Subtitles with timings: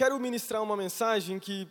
[0.00, 1.68] quero ministrar uma mensagem que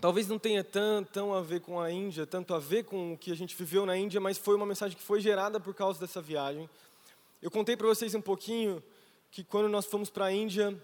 [0.00, 3.18] talvez não tenha tão, tão a ver com a Índia, tanto a ver com o
[3.18, 5.98] que a gente viveu na Índia, mas foi uma mensagem que foi gerada por causa
[5.98, 6.70] dessa viagem.
[7.42, 8.80] Eu contei para vocês um pouquinho
[9.28, 10.80] que quando nós fomos para a Índia,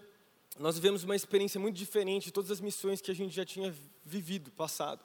[0.59, 3.73] nós vivemos uma experiência muito diferente de todas as missões que a gente já tinha
[4.03, 4.99] vivido, passado.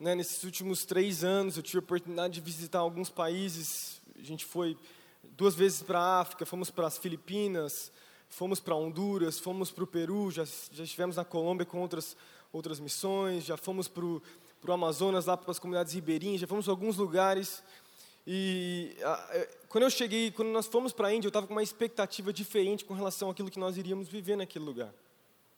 [0.00, 4.00] Né, nesses últimos três anos, eu tive a oportunidade de visitar alguns países.
[4.18, 4.74] A gente foi
[5.36, 7.92] duas vezes para a África, fomos para as Filipinas,
[8.28, 12.16] fomos para Honduras, fomos para o Peru, já, já estivemos na Colômbia com outras,
[12.52, 14.22] outras missões, já fomos para o
[14.72, 17.62] Amazonas, lá para as comunidades ribeirinhas, já fomos para alguns lugares.
[18.26, 21.54] E a, é, quando eu cheguei, quando nós fomos para a Índia, eu estava com
[21.54, 24.92] uma expectativa diferente com relação àquilo que nós iríamos viver naquele lugar.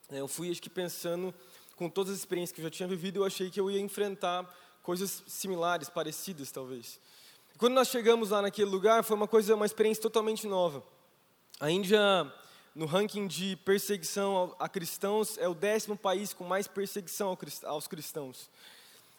[0.09, 1.33] É, eu fui, acho que, pensando,
[1.75, 4.47] com todas as experiências que eu já tinha vivido, eu achei que eu ia enfrentar
[4.81, 6.99] coisas similares, parecidas, talvez.
[7.57, 10.83] Quando nós chegamos lá naquele lugar, foi uma coisa, uma experiência totalmente nova.
[11.59, 11.99] A Índia
[12.73, 18.49] no ranking de perseguição a cristãos, é o décimo país com mais perseguição aos cristãos.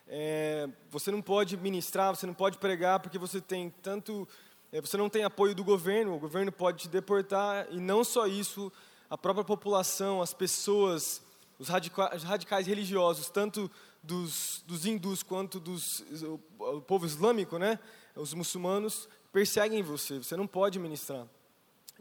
[0.09, 4.29] É, você não pode ministrar, você não pode pregar, porque você tem tanto.
[4.73, 8.27] É, você não tem apoio do governo, o governo pode te deportar, e não só
[8.27, 8.73] isso,
[9.09, 11.23] a própria população, as pessoas,
[11.59, 13.71] os radicais, radicais religiosos, tanto
[14.03, 17.79] dos, dos hindus quanto dos, o, o povo islâmico, né,
[18.17, 21.27] os muçulmanos, perseguem você, você não pode ministrar.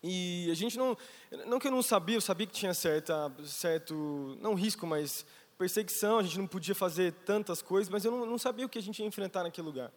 [0.03, 0.97] E a gente não,
[1.45, 5.25] não que eu não sabia, eu sabia que tinha certa, certo, não risco, mas
[5.57, 8.79] perseguição, a gente não podia fazer tantas coisas, mas eu não, não sabia o que
[8.79, 9.91] a gente ia enfrentar naquele lugar.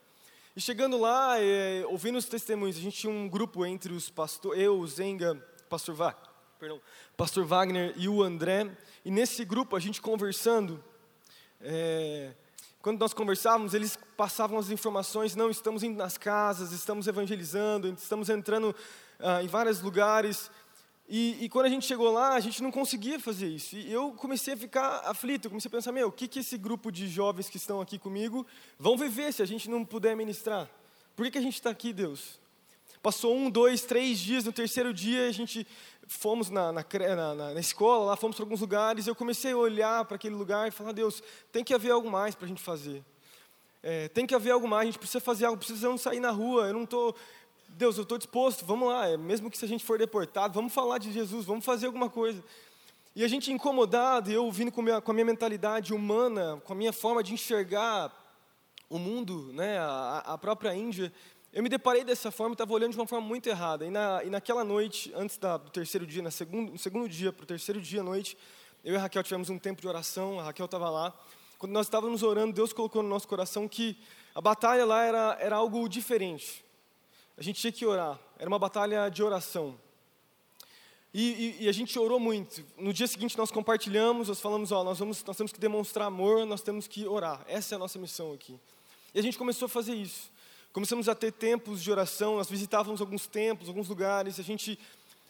[0.55, 4.61] E chegando lá, é, ouvindo os testemunhos, a gente tinha um grupo entre os pastores,
[4.61, 5.35] eu, o Zenga,
[5.71, 6.13] pastor, Va,
[6.61, 6.81] perdão,
[7.17, 8.71] pastor Wagner e o André,
[9.05, 10.85] e nesse grupo a gente conversando,
[11.63, 12.35] é,
[12.83, 18.29] quando nós conversávamos, eles passavam as informações, não, estamos indo nas casas, estamos evangelizando, estamos
[18.29, 18.77] entrando
[19.19, 20.51] ah, em vários lugares.
[21.09, 23.77] E, e, quando a gente chegou lá, a gente não conseguia fazer isso.
[23.77, 26.91] E eu comecei a ficar aflito, comecei a pensar, meu, o que, que esse grupo
[26.91, 28.47] de jovens que estão aqui comigo
[28.79, 30.69] vão viver se a gente não puder ministrar?
[31.15, 32.41] Por que, que a gente está aqui, Deus?
[33.03, 35.67] Passou um, dois, três dias, no terceiro dia a gente
[36.07, 36.85] fomos na, na,
[37.17, 40.69] na, na escola, lá fomos para alguns lugares, eu comecei a olhar para aquele lugar
[40.69, 41.23] e falar, Deus,
[41.53, 43.05] tem que haver algo mais para a gente fazer.
[43.83, 46.69] É, tem que haver algo mais, a gente precisa fazer algo, precisamos sair na rua,
[46.69, 47.15] eu não estou
[47.77, 50.73] Deus, eu estou disposto, vamos lá, é, mesmo que se a gente for deportado, vamos
[50.73, 52.43] falar de Jesus, vamos fazer alguma coisa.
[53.17, 56.77] E a gente incomodado, eu vindo com, minha, com a minha mentalidade humana, com a
[56.77, 58.13] minha forma de enxergar
[58.89, 61.13] o mundo, né, a, a própria Índia,
[61.53, 63.85] eu me deparei dessa forma estava olhando de uma forma muito errada.
[63.85, 67.33] E, na, e naquela noite, antes da, do terceiro dia, na segundo, no segundo dia
[67.33, 68.37] para o terceiro dia à noite,
[68.85, 71.13] eu e a Raquel tivemos um tempo de oração, a Raquel estava lá.
[71.59, 73.99] Quando nós estávamos orando, Deus colocou no nosso coração que
[74.33, 76.64] a batalha lá era, era algo diferente
[77.37, 78.19] a gente tinha que orar.
[78.39, 79.77] Era uma batalha de oração.
[81.13, 82.65] E, e, e, a gente orou muito.
[82.77, 86.45] No dia seguinte nós compartilhamos, nós falamos, ó, nós, vamos, nós temos que demonstrar amor,
[86.45, 87.45] nós temos que orar.
[87.47, 88.59] Essa é a nossa missão aqui.
[89.15, 90.33] E a gente começou a fazer isso.
[90.73, 94.77] Começamos a ter tempos de oração, nós visitávamos alguns templos, alguns lugares, a gente,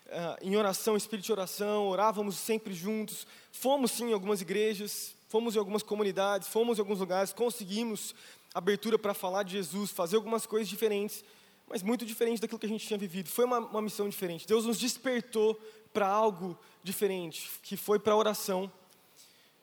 [0.07, 3.27] uh, em oração, espírito de oração, orávamos sempre juntos.
[3.53, 8.15] Fomos sim em algumas igrejas, fomos em algumas comunidades, fomos em alguns lugares, conseguimos
[8.55, 11.23] abertura para falar de Jesus, fazer algumas coisas diferentes
[11.69, 13.29] mas muito diferente daquilo que a gente tinha vivido.
[13.29, 14.47] Foi uma, uma missão diferente.
[14.47, 15.61] Deus nos despertou
[15.93, 18.71] para algo diferente, que foi para a oração.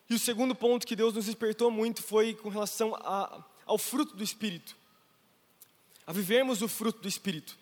[0.09, 4.15] E o segundo ponto que Deus nos despertou muito foi com relação a, ao fruto
[4.15, 4.75] do Espírito,
[6.05, 7.57] a vivermos o fruto do Espírito.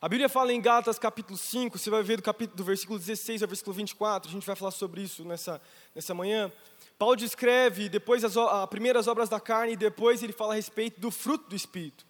[0.00, 3.42] A Bíblia fala em Gálatas capítulo 5, você vai ver do, capítulo, do versículo 16
[3.42, 5.60] ao versículo 24, a gente vai falar sobre isso nessa,
[5.94, 6.50] nessa manhã.
[6.98, 11.00] Paulo descreve depois as, as primeiras obras da carne e depois ele fala a respeito
[11.00, 12.06] do fruto do Espírito.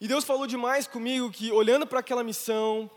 [0.00, 2.90] E Deus falou demais comigo que, olhando para aquela missão,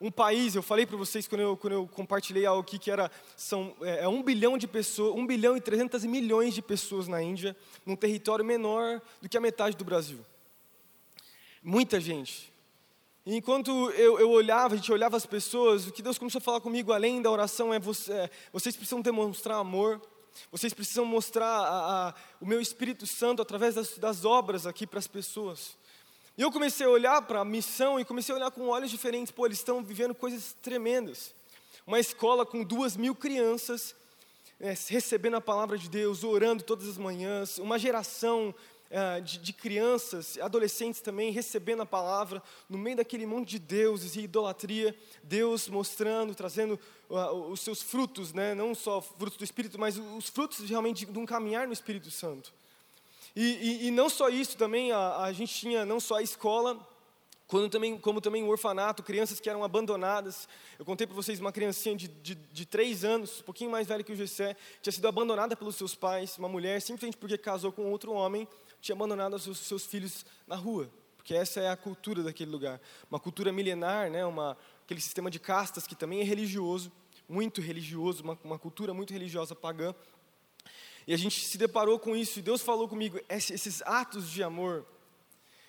[0.00, 3.10] um país, eu falei para vocês quando eu, quando eu compartilhei algo aqui, que era,
[3.36, 7.20] são é, é um bilhão de pessoas, um bilhão e trezentos milhões de pessoas na
[7.20, 10.24] Índia, num território menor do que a metade do Brasil.
[11.60, 12.52] Muita gente.
[13.26, 16.42] E enquanto eu, eu olhava, a gente olhava as pessoas, o que Deus começou a
[16.42, 20.00] falar comigo, além da oração, é, você, é vocês precisam demonstrar amor,
[20.52, 25.00] vocês precisam mostrar a, a, o meu Espírito Santo através das, das obras aqui para
[25.00, 25.82] as pessoas.
[26.36, 29.30] E eu comecei a olhar para a missão e comecei a olhar com olhos diferentes.
[29.30, 31.32] Pô, eles estão vivendo coisas tremendas.
[31.86, 33.94] Uma escola com duas mil crianças
[34.58, 37.58] é, recebendo a palavra de Deus, orando todas as manhãs.
[37.58, 38.52] Uma geração
[38.90, 44.16] é, de, de, crianças, adolescentes também, recebendo a palavra no meio daquele monte de deuses
[44.16, 44.96] e idolatria.
[45.22, 46.78] Deus mostrando, trazendo
[47.10, 48.54] uh, os seus frutos, né?
[48.54, 52.10] não só frutos do Espírito, mas os frutos realmente de, de um caminhar no Espírito
[52.10, 52.52] Santo.
[53.34, 56.78] E, e, e não só isso, também a, a, gente tinha não só a escola,
[57.46, 60.48] Quando também, como também o orfanato, crianças que eram abandonadas.
[60.78, 64.02] Eu contei para vocês uma criancinha de, de, de três anos, um pouquinho mais velha
[64.04, 67.90] que o Gessé, tinha sido abandonada pelos seus pais, uma mulher, simplesmente porque casou com
[67.90, 68.46] outro homem,
[68.80, 70.88] tinha abandonado os seus, seus filhos na rua.
[71.16, 72.80] Porque essa é a cultura daquele lugar.
[73.10, 76.92] Uma cultura milenar, né, uma, aquele sistema de castas que também é religioso,
[77.28, 79.94] muito religioso, uma, uma cultura muito religiosa pagã.
[81.06, 84.86] E a gente se deparou com isso, e Deus falou comigo, esses atos de amor,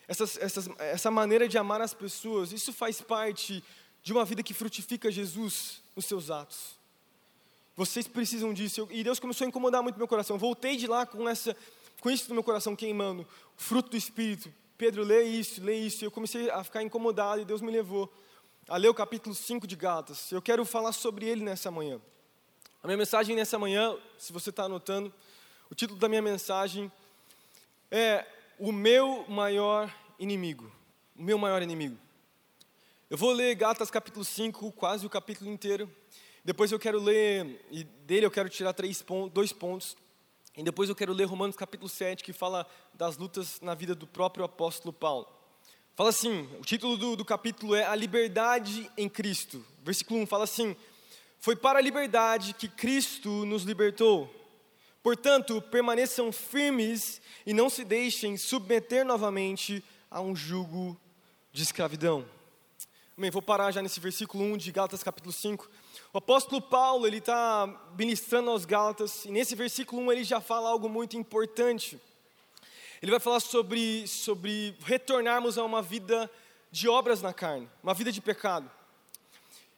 [0.07, 3.63] essas, essas, essa maneira de amar as pessoas, isso faz parte
[4.01, 6.77] de uma vida que frutifica Jesus nos seus atos.
[7.75, 8.87] Vocês precisam disso.
[8.89, 10.37] E Deus começou a incomodar muito meu coração.
[10.37, 11.55] Voltei de lá com, essa,
[11.99, 13.27] com isso no meu coração queimando,
[13.57, 14.53] fruto do Espírito.
[14.77, 16.03] Pedro, lê isso, lê isso.
[16.03, 18.11] E eu comecei a ficar incomodado e Deus me levou
[18.67, 20.31] a ler o capítulo 5 de Gálatas.
[20.31, 21.99] Eu quero falar sobre ele nessa manhã.
[22.81, 25.13] A minha mensagem nessa manhã, se você está anotando,
[25.69, 26.91] o título da minha mensagem
[27.89, 28.25] é
[28.59, 30.71] O meu maior inimigo.
[31.15, 31.97] O meu maior inimigo.
[33.09, 35.89] Eu vou ler Gálatas capítulo 5, quase o capítulo inteiro.
[36.43, 39.97] Depois eu quero ler, e dele eu quero tirar três pontos, dois pontos.
[40.55, 44.05] E depois eu quero ler Romanos capítulo 7, que fala das lutas na vida do
[44.05, 45.27] próprio apóstolo Paulo.
[45.95, 49.65] Fala assim, o título do, do capítulo é A Liberdade em Cristo.
[49.83, 50.75] Versículo 1 fala assim:
[51.39, 54.44] Foi para a liberdade que Cristo nos libertou.
[55.05, 60.99] Portanto, permaneçam firmes e não se deixem submeter novamente a um jugo
[61.53, 62.25] de escravidão.
[63.15, 65.69] Bem, vou parar já nesse versículo 1 de Gálatas capítulo 5.
[66.11, 70.71] O apóstolo Paulo, ele está ministrando aos Gálatas, e nesse versículo 1 ele já fala
[70.71, 72.01] algo muito importante.
[72.99, 76.27] Ele vai falar sobre, sobre retornarmos a uma vida
[76.71, 78.71] de obras na carne, uma vida de pecado.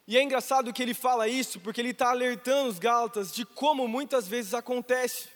[0.08, 3.86] E é engraçado que ele fala isso, porque ele está alertando os Gálatas de como
[3.86, 5.28] muitas vezes acontece.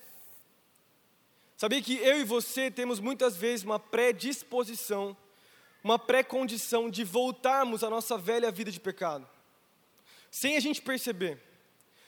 [1.59, 5.17] Sabia que eu e você temos muitas vezes uma predisposição,
[5.85, 9.29] uma pré-condição de voltarmos à nossa velha vida de pecado,
[10.31, 11.39] sem a gente perceber.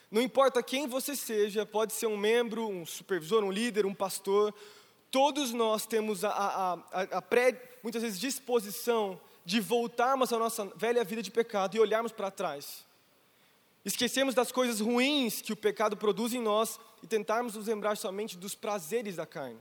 [0.09, 4.53] Não importa quem você seja, pode ser um membro, um supervisor, um líder, um pastor,
[5.15, 10.65] Todos nós temos a, a, a, a pré, muitas vezes, disposição de voltarmos à nossa
[10.75, 12.83] velha vida de pecado e olharmos para trás.
[13.85, 18.35] Esquecemos das coisas ruins que o pecado produz em nós e tentarmos nos lembrar somente
[18.35, 19.59] dos prazeres da carne.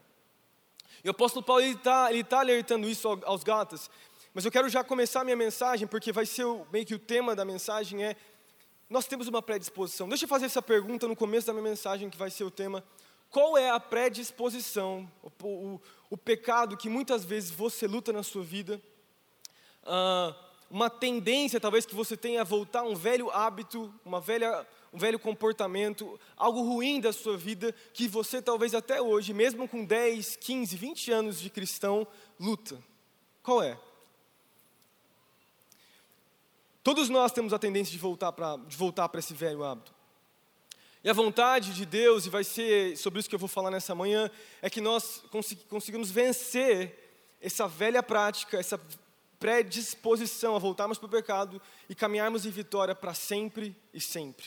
[1.05, 3.91] E o apóstolo Paulo está tá alertando isso aos Gálatas,
[4.33, 6.99] mas eu quero já começar a minha mensagem, porque vai ser o, meio que o
[6.99, 8.17] tema da mensagem é
[8.89, 10.09] nós temos uma predisposição.
[10.09, 12.83] Deixa eu fazer essa pergunta no começo da minha mensagem, que vai ser o tema.
[13.31, 15.81] Qual é a predisposição, o, o,
[16.11, 18.81] o pecado que muitas vezes você luta na sua vida?
[19.85, 20.35] Ah,
[20.71, 24.99] uma tendência, talvez, que você tenha a voltar a um velho hábito, uma velha, um
[24.99, 30.37] velho comportamento, algo ruim da sua vida, que você talvez até hoje, mesmo com 10,
[30.37, 32.07] 15, 20 anos de cristão,
[32.41, 32.83] luta.
[33.43, 33.79] Qual é?
[36.83, 39.95] Todos nós temos a tendência de voltar para esse velho hábito.
[41.05, 43.95] E a vontade de Deus, e vai ser sobre isso que eu vou falar nessa
[43.95, 44.31] manhã,
[44.61, 45.23] é que nós
[45.69, 48.81] conseguimos vencer essa velha prática, essa
[49.39, 54.47] predisposição a voltarmos para o pecado e caminharmos em vitória para sempre e sempre.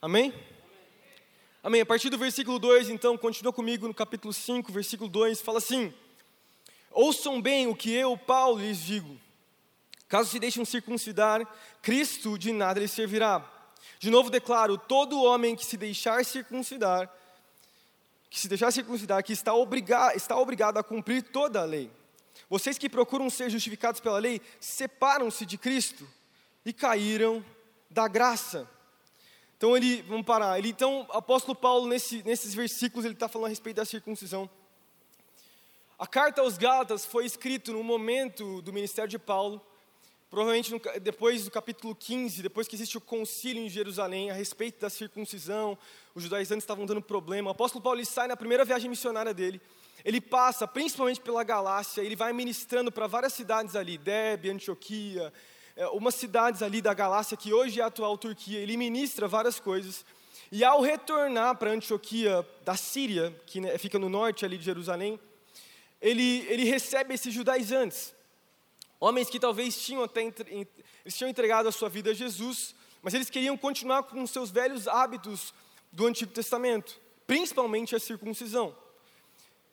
[0.00, 0.32] Amém?
[1.62, 1.80] Amém.
[1.80, 5.92] A partir do versículo 2, então, continua comigo no capítulo 5, versículo 2, fala assim:
[6.90, 9.18] Ouçam bem o que eu, Paulo, lhes digo.
[10.08, 11.46] Caso se deixem circuncidar,
[11.80, 13.52] Cristo de nada lhes servirá
[14.02, 17.08] de novo declaro: todo homem que se deixar circuncidar,
[18.28, 21.88] que se deixar circuncidar, que está, obriga está obrigado a cumprir toda a lei.
[22.52, 26.06] Vocês que procuram ser justificados pela lei, separam-se de Cristo
[26.66, 27.42] e caíram
[27.88, 28.68] da graça.
[29.56, 30.58] Então ele, vamos parar.
[30.58, 34.50] Ele, então, apóstolo Paulo nesse, nesses versículos ele está falando a respeito da circuncisão.
[35.98, 39.58] A carta aos Gálatas foi escrita no momento do ministério de Paulo,
[40.28, 44.88] Provavelmente depois do capítulo 15, depois que existe o concílio em Jerusalém a respeito da
[44.88, 45.76] circuncisão,
[46.14, 47.50] os judaizantes estavam dando problema.
[47.50, 49.60] O apóstolo Paulo sai na primeira viagem missionária dele.
[50.04, 55.32] Ele passa principalmente pela Galácia, ele vai ministrando para várias cidades ali, Debe, Antioquia,
[55.76, 58.58] é, umas cidades ali da Galácia que hoje é a atual Turquia.
[58.58, 60.04] Ele ministra várias coisas.
[60.50, 65.18] E ao retornar para Antioquia da Síria, que né, fica no norte ali de Jerusalém,
[66.00, 68.14] ele, ele recebe esses judaizantes.
[69.00, 73.30] Homens que talvez tinham até eles tinham entregado a sua vida a Jesus, mas eles
[73.30, 75.54] queriam continuar com seus velhos hábitos
[75.90, 78.76] do Antigo Testamento, principalmente a circuncisão.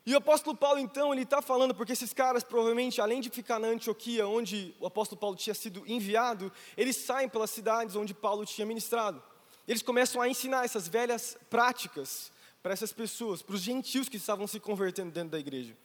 [0.09, 3.59] E o apóstolo Paulo, então, ele está falando, porque esses caras, provavelmente, além de ficar
[3.59, 8.43] na Antioquia, onde o apóstolo Paulo tinha sido enviado, eles saem pelas cidades onde Paulo
[8.43, 9.21] tinha ministrado.
[9.67, 12.31] Eles começam a ensinar essas velhas práticas
[12.63, 15.77] para essas pessoas, para os gentios que estavam se convertendo dentro da igreja.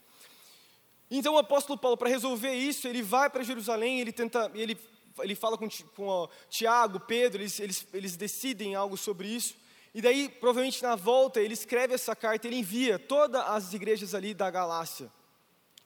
[1.10, 4.78] Então o apóstolo Paulo, para resolver isso, ele vai para Jerusalém, ele tenta, ele,
[5.18, 9.54] ele fala com, com ó, Tiago, Pedro, eles, eles, eles decidem algo sobre isso.
[9.94, 14.34] E daí, provavelmente na volta, ele escreve essa carta, ele envia todas as igrejas ali
[14.34, 15.10] da Galácia,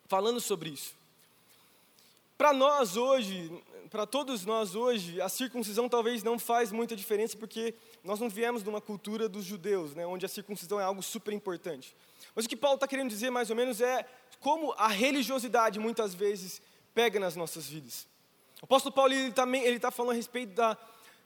[0.07, 0.97] falando sobre isso.
[2.38, 3.53] Para nós hoje,
[3.91, 8.62] para todos nós hoje, a circuncisão talvez não faz muita diferença, porque nós não viemos
[8.62, 11.95] de uma cultura dos judeus, né, onde a circuncisão é algo super importante.
[12.35, 14.07] Mas o que Paulo está querendo dizer, mais ou menos, é
[14.41, 16.62] como a religiosidade muitas vezes
[16.95, 18.07] pega nas nossas vidas.
[18.62, 20.77] O apóstolo Paulo ele também ele está falando a respeito da,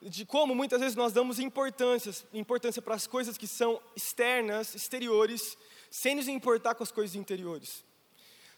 [0.02, 5.56] de como muitas vezes nós damos importância, importância para as coisas que são externas, exteriores,
[5.90, 7.84] sem nos importar com as coisas interiores.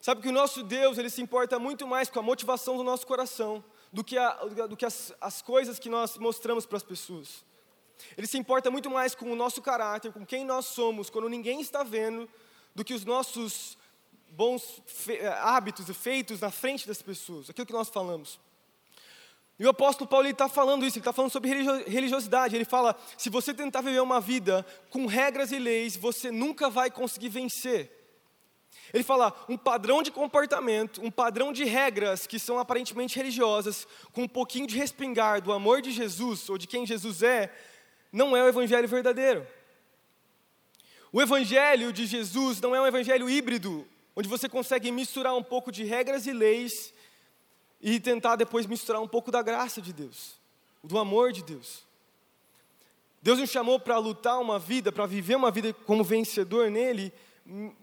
[0.01, 3.07] Sabe que o nosso Deus ele se importa muito mais com a motivação do nosso
[3.07, 4.33] coração do que, a,
[4.69, 7.45] do que as, as coisas que nós mostramos para as pessoas.
[8.17, 11.61] Ele se importa muito mais com o nosso caráter, com quem nós somos, quando ninguém
[11.61, 12.29] está vendo,
[12.75, 13.79] do que os nossos
[14.31, 18.41] bons eh, hábitos e feitos na frente das pessoas, aquilo que nós falamos.
[19.59, 21.53] E o apóstolo Paulo está falando isso, ele está falando sobre
[21.87, 22.57] religiosidade.
[22.57, 26.91] Ele fala: se você tentar viver uma vida com regras e leis, você nunca vai
[26.91, 27.91] conseguir vencer.
[28.93, 34.23] Ele fala: um padrão de comportamento, um padrão de regras que são aparentemente religiosas, com
[34.23, 37.53] um pouquinho de respingar do amor de Jesus ou de quem Jesus é,
[38.13, 39.47] não é o evangelho verdadeiro.
[41.13, 45.71] O evangelho de Jesus não é um evangelho híbrido, onde você consegue misturar um pouco
[45.71, 46.94] de regras e leis
[47.85, 50.41] e tentar depois misturar um pouco da graça de Deus,
[50.83, 51.85] do amor de Deus.
[53.21, 57.13] Deus nos chamou para lutar uma vida, para viver uma vida como vencedor nele,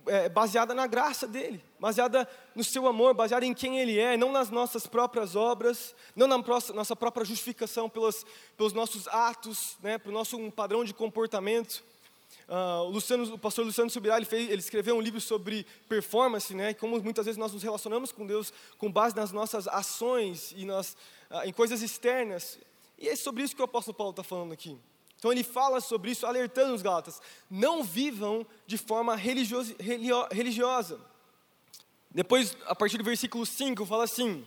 [0.08, 4.32] é, baseada na graça dele, baseada no seu amor, baseada em quem ele é, não
[4.32, 6.44] nas nossas próprias obras, não na
[6.74, 8.26] nossa própria justificação pelos,
[8.58, 11.84] pelos nossos atos, né, pelo nosso um padrão de comportamento.
[12.52, 16.54] Uh, o, Luciano, o pastor Luciano Subirá, ele, fez, ele escreveu um livro sobre performance,
[16.54, 20.66] né, como muitas vezes nós nos relacionamos com Deus com base nas nossas ações e
[20.66, 20.98] nas,
[21.30, 22.60] uh, em coisas externas.
[23.00, 24.78] E é sobre isso que o apóstolo Paulo está falando aqui.
[25.18, 31.00] Então ele fala sobre isso, alertando os Gálatas: não vivam de forma religiosa.
[32.10, 34.46] Depois, a partir do versículo 5, fala assim: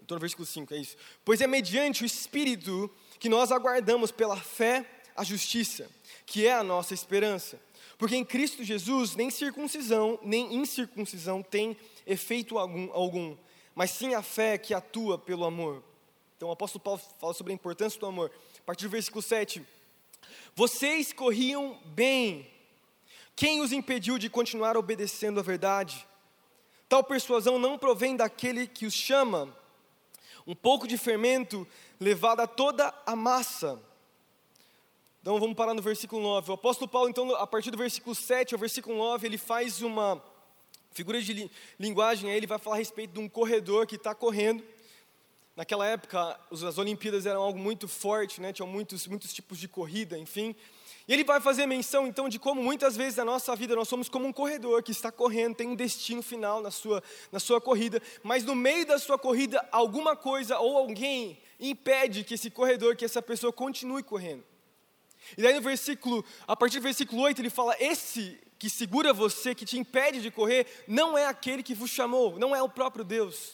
[0.00, 0.96] estou no versículo 5, é isso.
[1.22, 5.86] Pois é mediante o Espírito que nós aguardamos pela fé a justiça
[6.26, 7.60] que é a nossa esperança.
[7.98, 11.76] Porque em Cristo Jesus, nem circuncisão, nem incircuncisão tem
[12.06, 13.36] efeito algum, algum,
[13.74, 15.82] mas sim a fé que atua pelo amor.
[16.36, 18.30] Então o apóstolo Paulo fala sobre a importância do amor.
[18.58, 19.64] A partir do versículo 7.
[20.54, 22.50] Vocês corriam bem.
[23.36, 26.06] Quem os impediu de continuar obedecendo a verdade?
[26.88, 29.54] Tal persuasão não provém daquele que os chama.
[30.46, 31.66] Um pouco de fermento
[31.98, 33.80] levado a toda a massa
[35.24, 36.50] então vamos parar no versículo 9.
[36.50, 40.22] O apóstolo Paulo, então, a partir do versículo 7 ao versículo 9, ele faz uma
[40.92, 41.50] figura de li
[41.80, 44.62] linguagem, aí ele vai falar a respeito de um corredor que está correndo.
[45.56, 48.52] Naquela época, as Olimpíadas eram algo muito forte, né?
[48.52, 50.54] tinham muitos, muitos tipos de corrida, enfim.
[51.08, 54.10] E ele vai fazer menção, então, de como muitas vezes na nossa vida nós somos
[54.10, 57.02] como um corredor que está correndo, tem um destino final na sua,
[57.32, 62.34] na sua corrida, mas no meio da sua corrida, alguma coisa ou alguém impede que
[62.34, 64.52] esse corredor, que essa pessoa continue correndo.
[65.36, 69.54] E daí no versículo, a partir do versículo 8, ele fala: Esse que segura você,
[69.54, 73.04] que te impede de correr, não é aquele que vos chamou, não é o próprio
[73.04, 73.52] Deus.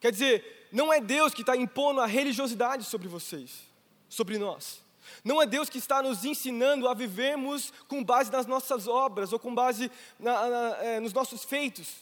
[0.00, 3.62] Quer dizer, não é Deus que está impondo a religiosidade sobre vocês,
[4.08, 4.82] sobre nós.
[5.22, 9.38] Não é Deus que está nos ensinando a vivermos com base nas nossas obras ou
[9.38, 11.94] com base na, na, é, nos nossos feitos.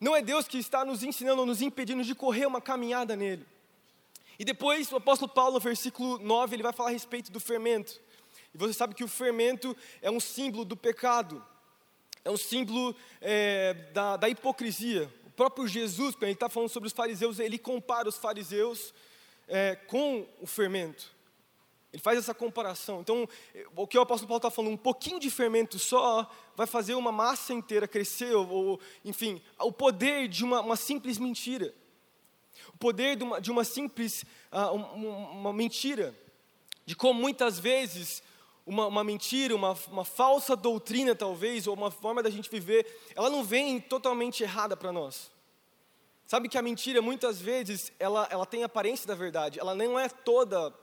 [0.00, 3.44] Não é Deus que está nos ensinando ou nos impedindo de correr uma caminhada nele.
[4.38, 8.00] E depois o apóstolo Paulo, no versículo 9, ele vai falar a respeito do fermento.
[8.56, 11.44] E você sabe que o fermento é um símbolo do pecado,
[12.24, 15.12] é um símbolo é, da, da hipocrisia.
[15.26, 18.94] O próprio Jesus, quando ele está falando sobre os fariseus, ele compara os fariseus
[19.46, 21.14] é, com o fermento.
[21.92, 23.02] Ele faz essa comparação.
[23.02, 23.28] Então,
[23.76, 27.12] o que o apóstolo Paulo está falando, um pouquinho de fermento só vai fazer uma
[27.12, 31.74] massa inteira crescer, ou, ou enfim, o poder de uma, uma, simples mentira.
[32.72, 36.14] O poder de uma, de uma simples uh, uma, uma mentira.
[36.86, 38.22] De como muitas vezes
[38.66, 43.30] uma, uma mentira, uma, uma falsa doutrina, talvez, ou uma forma da gente viver, ela
[43.30, 45.30] não vem totalmente errada para nós.
[46.26, 50.08] Sabe que a mentira, muitas vezes, ela, ela tem aparência da verdade, ela não é
[50.08, 50.74] toda,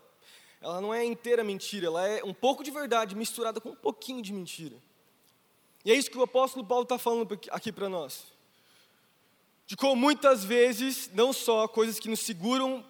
[0.61, 4.21] ela não é inteira mentira, ela é um pouco de verdade misturada com um pouquinho
[4.21, 4.77] de mentira.
[5.83, 8.31] E é isso que o apóstolo Paulo está falando aqui para nós.
[9.67, 12.85] De como muitas vezes, não só coisas que nos seguram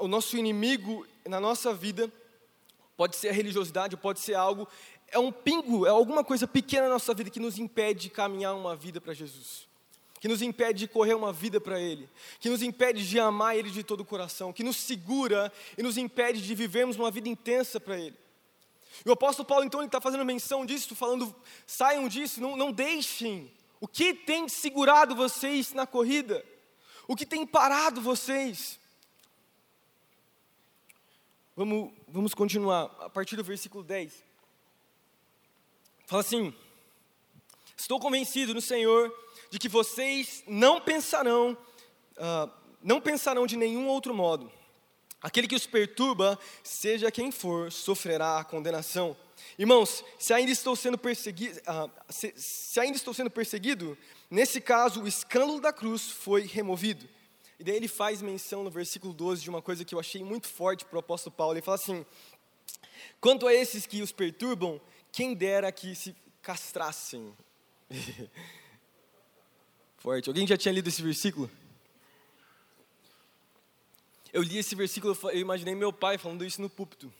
[0.00, 2.10] o nosso inimigo na nossa vida,
[2.96, 4.68] Pode ser a religiosidade, pode ser algo,
[5.08, 8.54] é um pingo, é alguma coisa pequena na nossa vida que nos impede de caminhar
[8.54, 9.66] uma vida para Jesus.
[10.20, 12.08] que nos impede de correr uma vida para Ele,
[12.40, 15.98] que nos impede de amar Ele de todo o coração, que nos segura e nos
[15.98, 18.16] impede de vivermos uma vida intensa para Ele.
[19.04, 21.34] E o apóstolo Paulo, então, ele está fazendo menção disso, falando:
[21.66, 23.50] saiam disso, não, não deixem.
[23.80, 26.44] O que tem segurado vocês na corrida?
[27.08, 28.78] O que tem parado vocês?
[31.56, 34.24] Vamos, vamos continuar, a partir do versículo 10.
[36.04, 36.52] Fala assim:
[37.76, 39.14] Estou convencido no Senhor
[39.50, 41.56] de que vocês não pensarão,
[42.16, 42.50] uh,
[42.82, 44.50] não pensarão de nenhum outro modo.
[45.22, 49.16] Aquele que os perturba, seja quem for, sofrerá a condenação.
[49.56, 53.96] Irmãos, se ainda estou sendo perseguido, uh, se, se ainda estou sendo perseguido,
[54.28, 57.08] nesse caso o escândalo da cruz foi removido.
[57.58, 60.48] E daí ele faz menção no versículo 12 de uma coisa que eu achei muito
[60.48, 61.54] forte para o apóstolo Paulo.
[61.54, 62.04] Ele fala assim:
[63.20, 64.80] Quanto a esses que os perturbam,
[65.12, 67.34] quem dera que se castrassem.
[69.96, 70.28] Forte.
[70.28, 71.50] Alguém já tinha lido esse versículo?
[74.30, 77.10] Eu li esse versículo, eu imaginei meu pai falando isso no púlpito.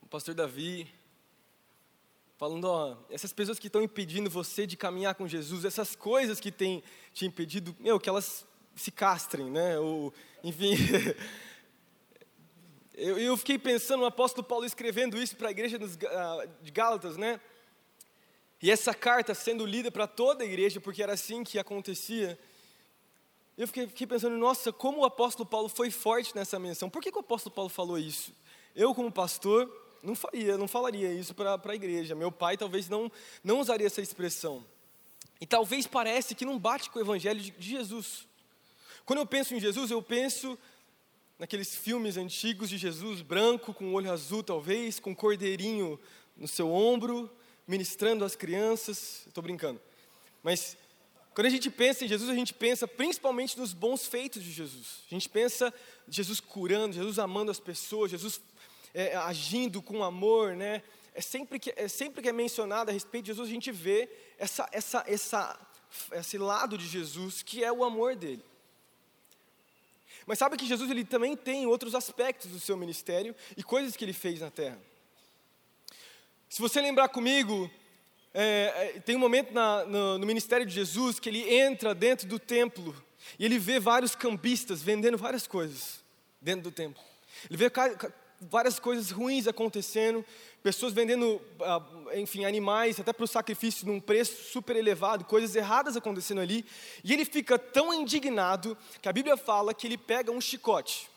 [0.00, 0.86] O pastor Davi,
[2.36, 6.52] falando, ó, essas pessoas que estão impedindo você de caminhar com Jesus, essas coisas que
[6.52, 9.78] têm te impedido, meu, que elas se castrem, né?
[9.78, 10.12] Ou,
[10.42, 10.74] enfim,
[12.94, 17.16] Eu, eu fiquei pensando no apóstolo Paulo escrevendo isso para a igreja uh, de Gálatas,
[17.16, 17.40] né?
[18.60, 22.38] E essa carta sendo lida para toda a igreja, porque era assim que acontecia.
[23.56, 26.88] Eu fiquei, fiquei, pensando, nossa, como o apóstolo Paulo foi forte nessa menção.
[26.88, 28.32] Por que, que o apóstolo Paulo falou isso?
[28.74, 29.68] Eu, como pastor,
[30.02, 32.14] não faria, não falaria isso para a igreja.
[32.14, 33.10] Meu pai talvez não,
[33.42, 34.64] não usaria essa expressão.
[35.40, 38.28] E talvez parece que não bate com o evangelho de, de Jesus.
[39.04, 40.58] Quando eu penso em Jesus, eu penso
[41.38, 45.98] naqueles filmes antigos de Jesus, branco, com olho azul talvez, com cordeirinho
[46.36, 47.30] no seu ombro,
[47.66, 49.24] ministrando às crianças.
[49.26, 49.80] Estou brincando.
[50.42, 50.76] Mas
[51.34, 55.02] quando a gente pensa em Jesus, a gente pensa principalmente nos bons feitos de Jesus.
[55.10, 55.72] A gente pensa
[56.08, 58.40] Jesus curando, Jesus amando as pessoas, Jesus
[58.94, 60.82] é, agindo com amor, né?
[61.14, 64.08] É sempre, que, é sempre que é mencionado a respeito de Jesus, a gente vê
[64.38, 65.58] essa, essa, essa,
[66.12, 68.44] esse lado de Jesus, que é o amor dele.
[70.26, 74.04] Mas sabe que Jesus ele também tem outros aspectos do seu ministério e coisas que
[74.04, 74.78] ele fez na terra.
[76.48, 77.70] Se você lembrar comigo,
[78.34, 82.26] é, é, tem um momento na, no, no ministério de Jesus que ele entra dentro
[82.26, 82.94] do templo
[83.38, 86.00] e ele vê vários cambistas vendendo várias coisas
[86.40, 87.02] dentro do templo.
[87.48, 87.70] Ele vê
[88.50, 90.24] várias coisas ruins acontecendo,
[90.62, 91.82] pessoas vendendo, ah,
[92.14, 96.64] enfim, animais até para o sacrifício num preço super elevado, coisas erradas acontecendo ali,
[97.04, 101.10] e ele fica tão indignado que a Bíblia fala que ele pega um chicote.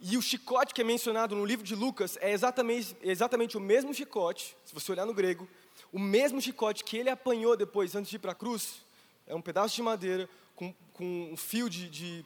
[0.00, 3.92] E o chicote que é mencionado no livro de Lucas é exatamente, exatamente o mesmo
[3.92, 5.48] chicote, se você olhar no grego,
[5.92, 8.82] o mesmo chicote que ele apanhou depois, antes de ir para a cruz,
[9.26, 12.24] é um pedaço de madeira com, com um fio de, de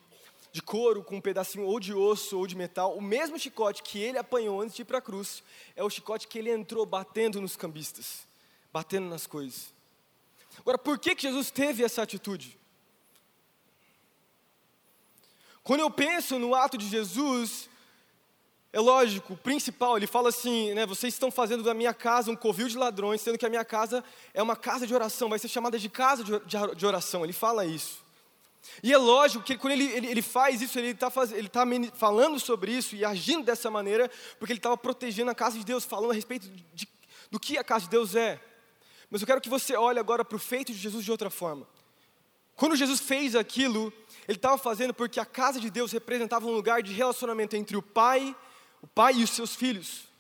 [0.53, 3.99] de couro com um pedacinho ou de osso ou de metal, o mesmo chicote que
[3.99, 5.43] ele apanhou antes de ir para a cruz,
[5.75, 8.27] é o chicote que ele entrou batendo nos cambistas,
[8.71, 9.73] batendo nas coisas.
[10.59, 12.59] Agora, por que, que Jesus teve essa atitude?
[15.65, 17.71] Quando eu penso no ato de Jesus,
[18.71, 22.37] é lógico, o principal, ele fala assim, né, vocês estão fazendo da minha casa um
[22.37, 25.49] covil de ladrões, sendo que a minha casa é uma casa de oração, vai ser
[25.49, 28.02] chamada de casa de oração, ele fala isso.
[28.83, 32.73] E é lógico que quando ele, ele, ele faz isso, ele está tá falando sobre
[32.73, 36.15] isso e agindo dessa maneira, porque ele estava protegendo a casa de Deus, falando a
[36.15, 36.89] respeito de,
[37.31, 38.41] do que a casa de Deus é.
[39.11, 41.67] Mas eu quero que você olhe agora para o feito de Jesus de outra forma.
[42.55, 43.93] Quando Jesus fez aquilo,
[44.29, 47.83] ele estava fazendo porque a casa de Deus representava um lugar de relacionamento entre o
[47.83, 48.35] pai,
[48.81, 50.12] o pai e os seus filhos.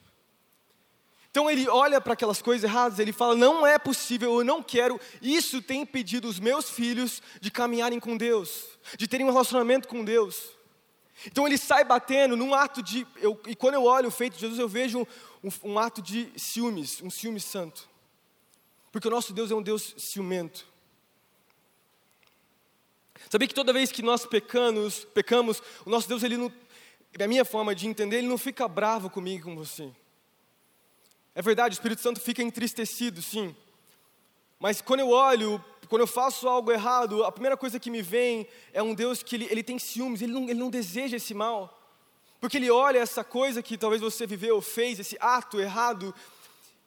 [1.33, 5.01] Então ele olha para aquelas coisas erradas, ele fala: não é possível, eu não quero.
[5.23, 10.05] Isso tem impedido os meus filhos de caminharem com Deus, de terem um relacionamento com
[10.05, 10.51] Deus.
[11.27, 13.07] Então ele sai batendo num ato de.
[13.17, 15.07] Eu, e quando eu olho o feito de Jesus, eu vejo um,
[15.43, 17.89] um, um ato de ciúmes, um ciúme santo.
[18.93, 20.67] Porque o nosso Deus é um Deus ciumento.
[23.31, 26.53] Sabia que toda vez que nós pecamos, pecamos, o nosso Deus, ele não,
[27.17, 29.91] da minha forma de entender, ele não fica bravo comigo e com você.
[31.35, 33.55] É verdade, o Espírito Santo fica entristecido, sim.
[34.59, 38.47] Mas quando eu olho, quando eu faço algo errado, a primeira coisa que me vem
[38.73, 41.79] é um Deus que ele, ele tem ciúmes, ele não, ele não deseja esse mal.
[42.41, 46.15] Porque ele olha essa coisa que talvez você viveu fez, esse ato errado,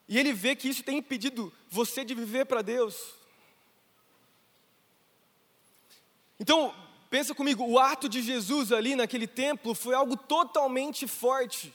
[0.07, 3.13] e ele vê que isso tem impedido você de viver para Deus.
[6.39, 6.73] Então,
[7.09, 11.73] pensa comigo, o ato de Jesus ali naquele templo foi algo totalmente forte.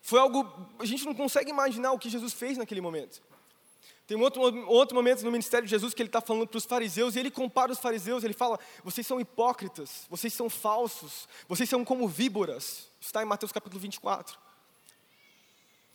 [0.00, 0.46] Foi algo,
[0.78, 3.20] a gente não consegue imaginar o que Jesus fez naquele momento.
[4.06, 6.64] Tem um outro, outro momento no ministério de Jesus que ele está falando para os
[6.64, 11.68] fariseus e ele compara os fariseus, ele fala: vocês são hipócritas, vocês são falsos, vocês
[11.68, 12.88] são como víboras.
[12.98, 14.38] Está em Mateus capítulo 24.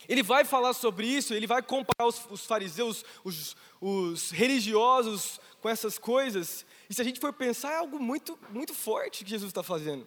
[0.07, 5.67] Ele vai falar sobre isso, ele vai comparar os, os fariseus, os, os, religiosos com
[5.67, 6.65] essas coisas.
[6.89, 10.05] E se a gente for pensar, é algo muito, muito forte que Jesus está fazendo.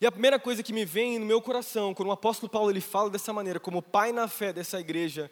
[0.00, 2.80] E a primeira coisa que me vem no meu coração, quando o apóstolo Paulo ele
[2.80, 5.30] fala dessa maneira, como pai na fé dessa igreja,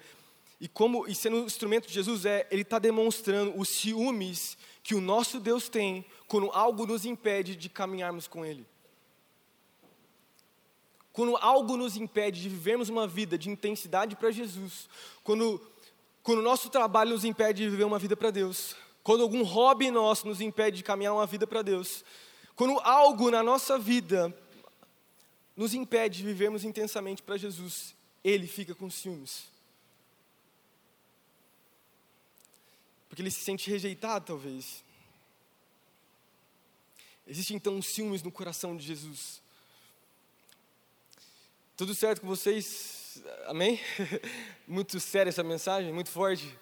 [0.61, 4.95] e como e sendo um instrumento de Jesus é, ele está demonstrando os ciúmes que
[4.95, 8.65] o nosso Deus tem quando algo nos impede de caminharmos com Ele.
[11.13, 14.89] Quando algo nos impede de vivermos uma vida de intensidade para Jesus,
[15.23, 15.61] quando,
[16.23, 19.91] quando o nosso trabalho nos impede de viver uma vida para Deus, quando algum hobby
[19.91, 22.05] nosso nos impede de caminhar uma vida para Deus,
[22.55, 24.35] quando algo na nossa vida
[25.57, 29.53] nos impede de vivermos intensamente para Jesus, Ele fica com ciúmes.
[33.13, 34.83] Porque ele se sente rejeitado, talvez.
[37.27, 39.43] Existe então ciúmes no coração de Jesus.
[41.77, 43.23] Tudo certo com vocês?
[43.47, 43.79] Amém?
[44.67, 46.59] Muito séria essa mensagem, muito forte.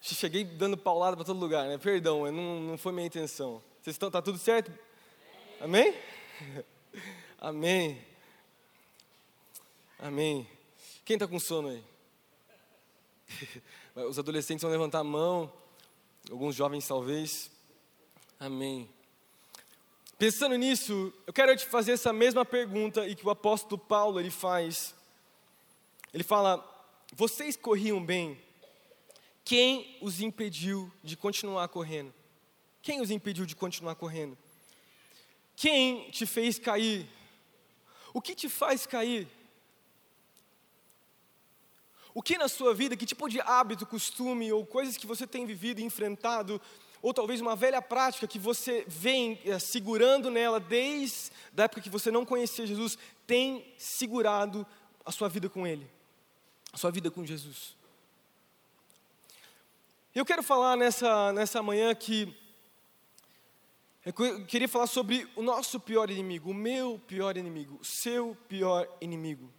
[0.00, 1.78] Cheguei dando paulada para todo lugar, né?
[1.78, 3.62] Perdão, não, não foi minha intenção.
[3.80, 4.76] Vocês estão, tá tudo certo?
[5.60, 5.94] Amém?
[7.38, 8.11] Amém.
[10.04, 10.48] Amém.
[11.04, 11.84] Quem está com sono aí?
[14.08, 15.52] Os adolescentes vão levantar a mão
[16.28, 17.52] alguns jovens talvez.
[18.40, 18.90] Amém.
[20.18, 24.28] Pensando nisso, eu quero te fazer essa mesma pergunta e que o apóstolo Paulo ele
[24.28, 24.92] faz.
[26.12, 26.58] Ele fala:
[27.12, 28.36] "Vocês corriam bem?
[29.44, 32.12] Quem os impediu de continuar correndo?
[32.82, 34.36] Quem os impediu de continuar correndo?
[35.54, 37.08] Quem te fez cair?
[38.12, 39.28] O que te faz cair?
[42.14, 45.46] O que na sua vida, que tipo de hábito, costume ou coisas que você tem
[45.46, 46.60] vivido e enfrentado,
[47.00, 51.90] ou talvez uma velha prática que você vem é, segurando nela desde a época que
[51.90, 54.66] você não conhecia Jesus, tem segurado
[55.04, 55.90] a sua vida com Ele,
[56.72, 57.76] a sua vida com Jesus.
[60.14, 62.32] Eu quero falar nessa, nessa manhã que
[64.04, 68.86] eu queria falar sobre o nosso pior inimigo, o meu pior inimigo, o seu pior
[69.00, 69.50] inimigo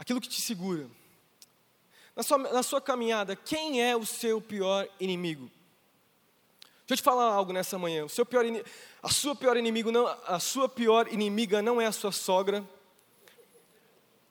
[0.00, 0.88] aquilo que te segura.
[2.16, 5.50] Na sua, na sua caminhada, quem é o seu pior inimigo?
[6.86, 8.06] Deixa eu te falar algo nessa manhã.
[8.06, 8.42] O seu pior,
[9.02, 12.64] a sua pior inimigo não, a sua pior inimiga não é a sua sogra.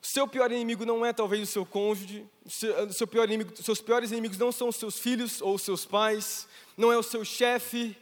[0.01, 2.25] O seu pior inimigo não é talvez o seu cônjuge.
[2.43, 5.53] O seu, o seu pior inimigo, seus piores inimigos não são os seus filhos ou
[5.53, 6.47] os seus pais.
[6.75, 7.95] Não é o seu chefe.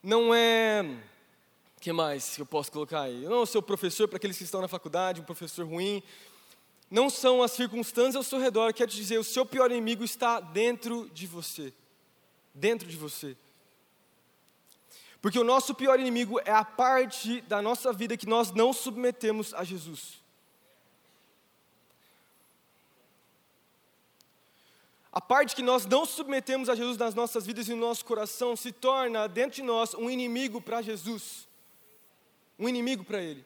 [0.00, 0.84] Não é
[1.80, 3.22] que mais que eu posso colocar aí?
[3.22, 6.02] Não é o seu professor para aqueles que estão na faculdade, um professor ruim
[6.90, 11.08] não são as circunstâncias ao seu redor, quer dizer, o seu pior inimigo está dentro
[11.10, 11.72] de você.
[12.52, 13.36] Dentro de você.
[15.22, 19.54] Porque o nosso pior inimigo é a parte da nossa vida que nós não submetemos
[19.54, 20.18] a Jesus.
[25.12, 28.56] A parte que nós não submetemos a Jesus nas nossas vidas e no nosso coração
[28.56, 31.48] se torna dentro de nós um inimigo para Jesus.
[32.58, 33.44] Um inimigo para Ele.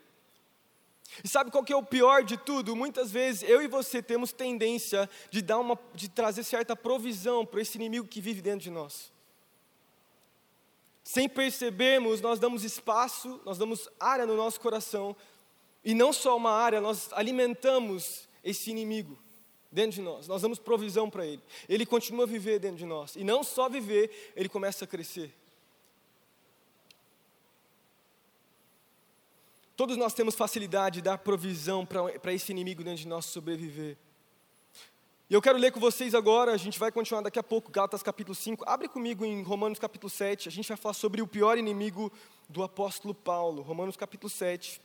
[1.22, 2.74] E sabe qual que é o pior de tudo?
[2.74, 7.60] Muitas vezes eu e você temos tendência de dar uma, de trazer certa provisão para
[7.60, 9.12] esse inimigo que vive dentro de nós.
[11.04, 15.14] Sem percebermos, nós damos espaço, nós damos área no nosso coração,
[15.84, 19.18] e não só uma área, nós alimentamos esse inimigo
[19.70, 21.42] dentro de nós, nós damos provisão para ele.
[21.68, 25.34] Ele continua a viver dentro de nós, e não só viver, ele começa a crescer.
[29.76, 33.96] Todos nós temos facilidade de dar provisão para esse inimigo dentro de nós sobreviver.
[35.28, 38.02] E eu quero ler com vocês agora, a gente vai continuar daqui a pouco, Gálatas
[38.02, 38.62] capítulo 5.
[38.68, 42.12] Abre comigo em Romanos capítulo 7, a gente vai falar sobre o pior inimigo
[42.48, 43.62] do apóstolo Paulo.
[43.62, 44.80] Romanos capítulo 7.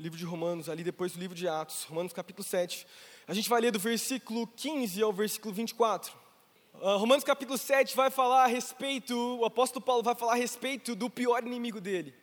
[0.00, 2.84] Livro de Romanos, ali depois do livro de Atos, Romanos capítulo 7.
[3.28, 6.25] A gente vai ler do versículo 15 ao versículo 24.
[6.80, 10.94] Uh, Romanos capítulo 7 vai falar a respeito, o apóstolo Paulo vai falar a respeito
[10.94, 12.14] do pior inimigo dele.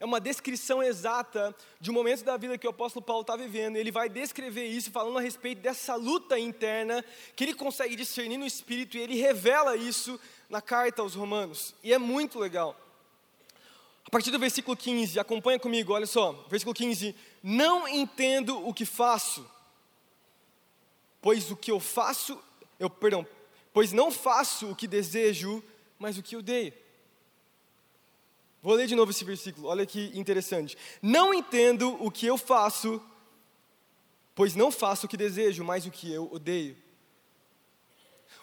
[0.00, 3.76] É uma descrição exata de um momento da vida que o apóstolo Paulo está vivendo.
[3.76, 7.04] Ele vai descrever isso falando a respeito dessa luta interna
[7.36, 10.18] que ele consegue discernir no espírito e ele revela isso
[10.48, 11.72] na carta aos Romanos.
[11.84, 12.74] E é muito legal.
[14.04, 16.32] A partir do versículo 15, acompanha comigo, olha só.
[16.48, 19.48] Versículo 15: Não entendo o que faço,
[21.22, 22.42] pois o que eu faço,
[22.78, 23.24] eu, perdão,
[23.72, 25.62] pois não faço o que desejo,
[25.98, 26.72] mas o que odeio.
[28.62, 30.76] Vou ler de novo esse versículo, olha que interessante.
[31.00, 33.02] Não entendo o que eu faço,
[34.34, 36.76] pois não faço o que desejo, mas o que eu odeio.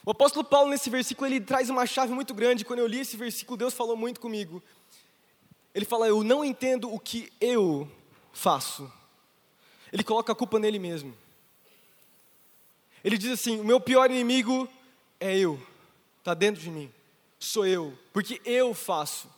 [0.04, 2.64] O apóstolo Paulo, nesse versículo, ele traz uma chave muito grande.
[2.64, 4.64] Quando eu li esse versículo, Deus falou muito comigo.
[5.76, 7.92] Ele fala: Eu não entendo o que eu
[8.32, 8.92] faço.
[9.92, 11.16] Ele coloca a culpa nele mesmo.
[13.04, 14.68] Ele diz assim: O meu pior inimigo
[15.20, 15.62] é eu,
[16.20, 16.92] está dentro de mim,
[17.40, 19.30] sou eu, porque eu faço.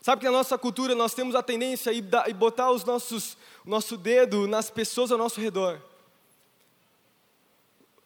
[0.00, 3.96] Sabe que na nossa cultura nós temos a tendência a botar os nossos, o nosso
[3.96, 5.80] dedo nas pessoas ao nosso redor.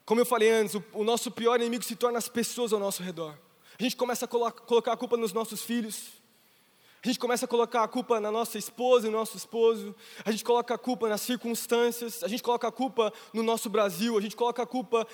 [0.04, 3.02] Como eu falei antes, o, o nosso pior inimigo se torna as pessoas ao nosso
[3.02, 3.36] redor.
[3.78, 6.18] A gente começa a colo colocar a culpa nos nossos filhos,
[7.02, 10.32] a gente começa a colocar a culpa na nossa esposa e no nosso esposo, a
[10.32, 14.20] gente coloca a culpa nas circunstâncias, a gente coloca a culpa no nosso Brasil, a
[14.20, 15.06] gente coloca a culpa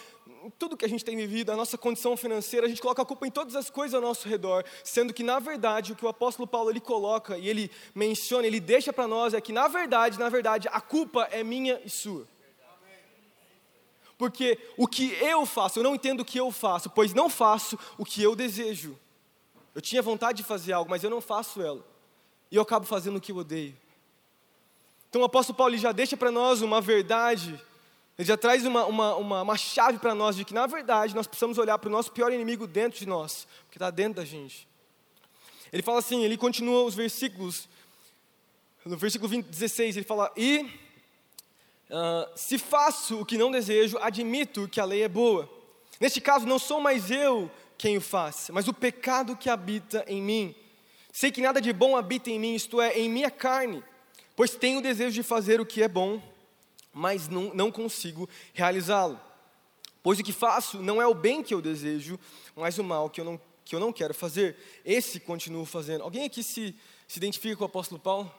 [0.58, 3.26] tudo que a gente tem vivido, a nossa condição financeira, a gente coloca a culpa
[3.26, 6.46] em todas as coisas ao nosso redor, sendo que na verdade o que o apóstolo
[6.46, 10.28] Paulo ele coloca e ele menciona, ele deixa para nós é que na verdade, na
[10.28, 12.26] verdade, a culpa é minha e sua.
[14.16, 17.78] Porque o que eu faço, eu não entendo o que eu faço, pois não faço
[17.98, 18.98] o que eu desejo.
[19.74, 21.84] Eu tinha vontade de fazer algo, mas eu não faço ela.
[22.50, 23.76] E eu acabo fazendo o que eu odeio.
[25.10, 27.60] Então o apóstolo Paulo já deixa para nós uma verdade,
[28.18, 31.26] ele já traz uma, uma, uma, uma chave para nós de que, na verdade, nós
[31.26, 34.68] precisamos olhar para o nosso pior inimigo dentro de nós, porque está dentro da gente.
[35.72, 37.68] Ele fala assim, ele continua os versículos,
[38.84, 40.60] no versículo 20, 16, ele fala: E
[41.90, 45.50] uh, se faço o que não desejo, admito que a lei é boa.
[45.98, 50.22] Neste caso, não sou mais eu quem o faz, mas o pecado que habita em
[50.22, 50.54] mim.
[51.12, 53.82] Sei que nada de bom habita em mim, isto é, em minha carne,
[54.36, 56.20] pois tenho o desejo de fazer o que é bom,
[56.94, 59.20] mas não, não consigo realizá-lo.
[60.02, 62.18] Pois o que faço não é o bem que eu desejo,
[62.54, 64.56] mas o mal que eu não, que eu não quero fazer.
[64.84, 66.02] Esse continuo fazendo.
[66.02, 66.74] Alguém aqui se,
[67.08, 68.32] se identifica com o apóstolo Paulo?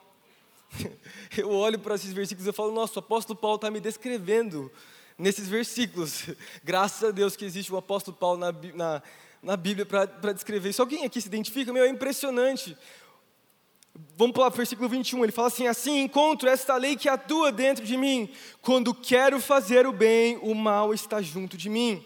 [1.37, 4.71] Eu olho para esses versículos e falo, nossa, o apóstolo Paulo está me descrevendo
[5.17, 6.25] nesses versículos.
[6.63, 9.03] Graças a Deus que existe o apóstolo Paulo na, na,
[9.41, 10.81] na Bíblia para descrever isso.
[10.81, 11.71] Alguém aqui se identifica?
[11.71, 12.77] Meu, é impressionante.
[14.17, 17.85] Vamos para o versículo 21, ele fala assim: Assim encontro esta lei que atua dentro
[17.85, 18.29] de mim.
[18.61, 22.03] Quando quero fazer o bem, o mal está junto de mim.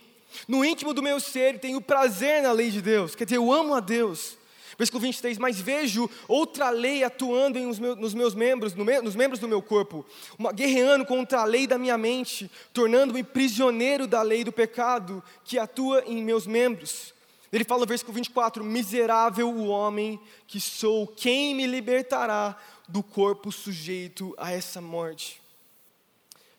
[0.48, 3.74] No íntimo do meu ser tenho prazer na lei de Deus, quer dizer, eu amo
[3.74, 4.38] a Deus.
[4.78, 9.38] Versículo 23, mas vejo outra lei atuando meus, nos meus membros, no me, nos membros
[9.38, 10.06] do meu corpo,
[10.38, 15.60] uma, guerreando contra a lei da minha mente, tornando-me prisioneiro da lei do pecado que
[15.60, 17.14] atua em meus membros.
[17.52, 22.58] Ele fala no versículo 24: Miserável o homem que sou, quem me libertará
[22.88, 25.42] do corpo sujeito a essa morte?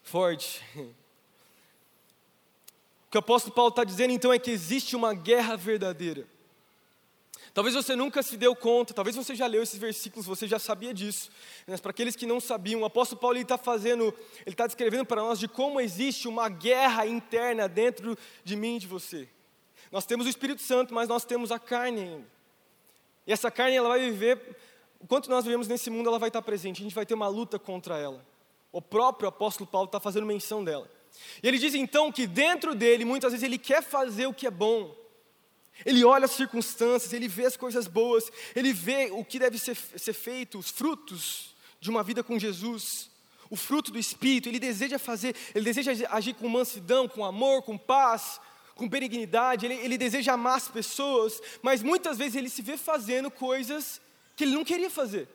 [0.03, 0.63] Forte.
[3.03, 6.25] O que o apóstolo Paulo está dizendo então é que existe uma guerra verdadeira.
[7.53, 10.95] Talvez você nunca se deu conta, talvez você já leu esses versículos, você já sabia
[10.95, 11.29] disso.
[11.67, 14.15] Mas para aqueles que não sabiam, o apóstolo Paulo está fazendo,
[14.47, 18.79] ele está descrevendo para nós de como existe uma guerra interna dentro de mim e
[18.79, 19.29] de você.
[19.91, 22.27] Nós temos o Espírito Santo, mas nós temos a carne ainda.
[23.27, 24.57] E essa carne ela vai viver,
[25.03, 27.59] enquanto nós vivemos nesse mundo, ela vai estar presente, a gente vai ter uma luta
[27.59, 28.25] contra ela.
[28.73, 30.91] O próprio apóstolo Paulo está fazendo menção dela.
[31.43, 34.51] E ele diz então que dentro dele, muitas vezes, ele quer fazer o que é
[34.51, 34.95] bom.
[35.85, 39.75] Ele olha as circunstâncias, ele vê as coisas boas, ele vê o que deve ser,
[39.75, 43.11] ser feito, os frutos de uma vida com Jesus,
[43.49, 47.79] o fruto do Espírito, ele deseja fazer, ele deseja agir com mansidão, com amor, com
[47.79, 48.41] paz,
[48.81, 53.31] com benignidade, ele, ele deseja amar as pessoas, mas muitas vezes ele se vê fazendo
[53.31, 54.01] coisas
[54.35, 55.29] que ele não queria fazer.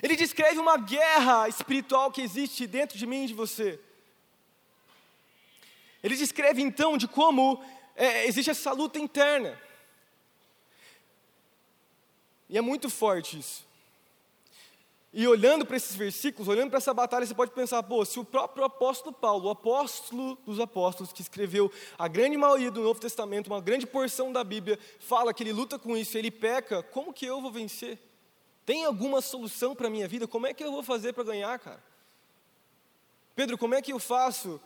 [0.00, 3.80] Ele descreve uma guerra espiritual que existe dentro de mim e de você.
[6.00, 7.60] Ele descreve então de como
[7.96, 9.60] é, existe essa luta interna.
[12.48, 13.66] E é muito forte isso.
[15.14, 18.24] E olhando para esses versículos, olhando para essa batalha, você pode pensar, pô, se o
[18.24, 23.48] próprio apóstolo Paulo, o apóstolo dos apóstolos, que escreveu a grande maioria do Novo Testamento,
[23.48, 27.26] uma grande porção da Bíblia, fala que ele luta com isso, ele peca, como que
[27.26, 27.98] eu vou vencer?
[28.64, 30.26] Tem alguma solução para a minha vida?
[30.26, 31.82] Como é que eu vou fazer para ganhar, cara?
[33.36, 34.58] Pedro, como é que eu faço?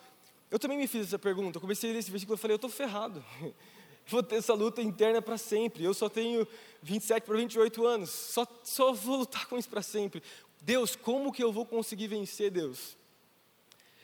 [0.49, 2.57] Eu também me fiz essa pergunta, eu comecei a ler esse versículo e falei, eu
[2.57, 3.25] estou ferrado.
[4.07, 5.85] vou ter essa luta interna para sempre.
[5.85, 6.47] Eu só tenho
[6.83, 10.23] 27 para 28 anos, só, só vou lutar com isso para sempre.
[10.61, 12.97] Deus, como que eu vou conseguir vencer, Deus?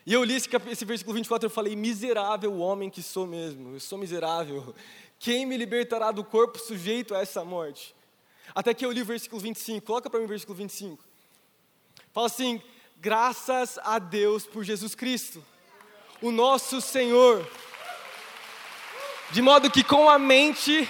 [0.05, 3.81] E eu li esse, esse versículo 24 e falei: Miserável homem que sou mesmo, eu
[3.81, 4.75] sou miserável.
[5.19, 7.95] Quem me libertará do corpo sujeito a essa morte?
[8.55, 11.03] Até que eu li o versículo 25, coloca para mim o versículo 25.
[12.13, 12.61] Fala assim:
[12.99, 15.45] Graças a Deus por Jesus Cristo,
[16.21, 17.49] o nosso Senhor
[19.33, 20.87] de modo que com a mente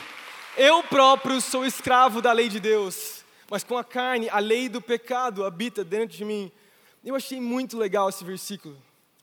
[0.57, 4.83] eu próprio sou escravo da lei de Deus, mas com a carne a lei do
[4.83, 6.51] pecado habita dentro de mim.
[7.05, 8.77] Eu achei muito legal esse versículo,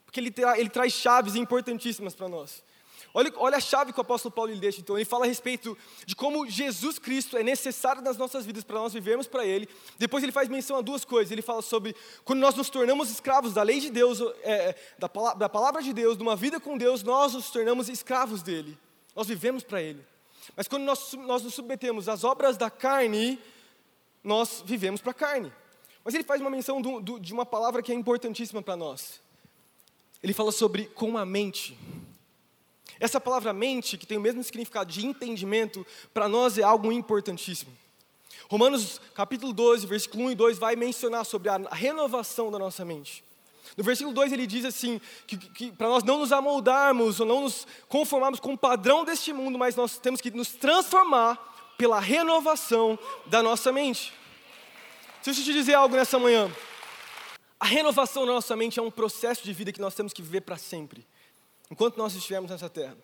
[0.06, 2.64] porque ele, tra ele traz chaves importantíssimas para nós.
[3.12, 4.96] Olha, olha a chave que o apóstolo Paulo lhe deixa, então.
[4.96, 8.94] Ele fala a respeito de como Jesus Cristo é necessário nas nossas vidas para nós
[8.94, 9.68] vivermos para Ele.
[9.98, 11.32] Depois ele faz menção a duas coisas.
[11.32, 15.48] Ele fala sobre quando nós nos tornamos escravos da lei de Deus, é, da, da
[15.48, 18.78] palavra de Deus, de uma vida com Deus, nós nos tornamos escravos dele.
[19.20, 20.02] Nós vivemos para Ele.
[20.56, 23.38] Mas quando nós, nós nos submetemos às obras da carne,
[24.24, 25.52] nós vivemos para a carne.
[26.02, 29.20] Mas ele faz uma menção do, do, de uma palavra que é importantíssima para nós.
[30.22, 31.76] Ele fala sobre com a mente.
[32.98, 37.76] Essa palavra mente, que tem o mesmo significado de entendimento, para nós é algo importantíssimo.
[38.48, 43.22] Romanos capítulo 12, versículo 1 e 2 vai mencionar sobre a renovação da nossa mente.
[43.76, 47.42] No versículo 2 ele diz assim: que, que para nós não nos amoldarmos ou não
[47.42, 52.98] nos conformarmos com o padrão deste mundo, mas nós temos que nos transformar pela renovação
[53.26, 54.12] da nossa mente.
[55.24, 56.50] Deixa eu te dizer algo nessa manhã.
[57.58, 60.40] A renovação da nossa mente é um processo de vida que nós temos que viver
[60.40, 61.06] para sempre
[61.70, 62.96] enquanto nós estivermos nessa terra.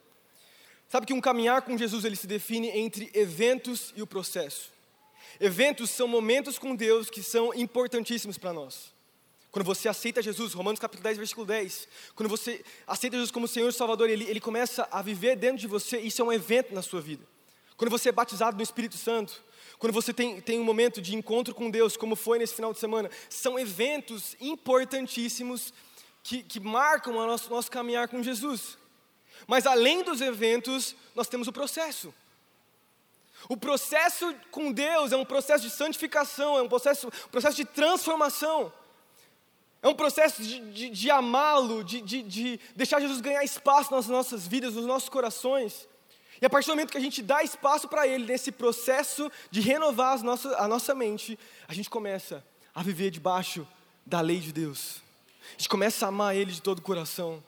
[0.88, 4.70] Sabe que um caminhar com Jesus ele se define entre eventos e o processo.
[5.40, 8.95] Eventos são momentos com Deus que são importantíssimos para nós.
[9.56, 13.70] Quando você aceita Jesus, Romanos capítulo 10, versículo 10, quando você aceita Jesus como Senhor
[13.70, 16.82] e Salvador, ele, ele começa a viver dentro de você, isso é um evento na
[16.82, 17.26] sua vida.
[17.74, 19.42] Quando você é batizado no Espírito Santo,
[19.78, 22.78] quando você tem, tem um momento de encontro com Deus, como foi nesse final de
[22.78, 25.72] semana, são eventos importantíssimos
[26.22, 28.76] que, que marcam o nosso, nosso caminhar com Jesus.
[29.46, 32.12] Mas além dos eventos, nós temos o processo.
[33.48, 37.64] O processo com Deus é um processo de santificação, é um processo, um processo de
[37.64, 38.70] transformação.
[39.86, 44.08] É um processo de, de, de amá-lo, de, de, de, deixar Jesus ganhar espaço nas
[44.08, 45.88] nossas vidas, nos nossos corações.
[46.42, 49.60] E a partir do momento que a gente dá espaço para Ele, nesse processo de
[49.60, 52.44] renovar nossas, a nossa mente, a gente começa
[52.74, 53.64] a viver debaixo
[54.04, 55.00] da lei de Deus.
[55.50, 57.40] A gente começa a amar Ele de todo o coração.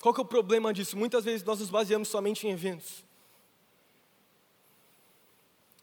[0.00, 0.96] Qual que é o problema disso?
[0.96, 3.02] Muitas vezes nós nos baseamos somente em eventos.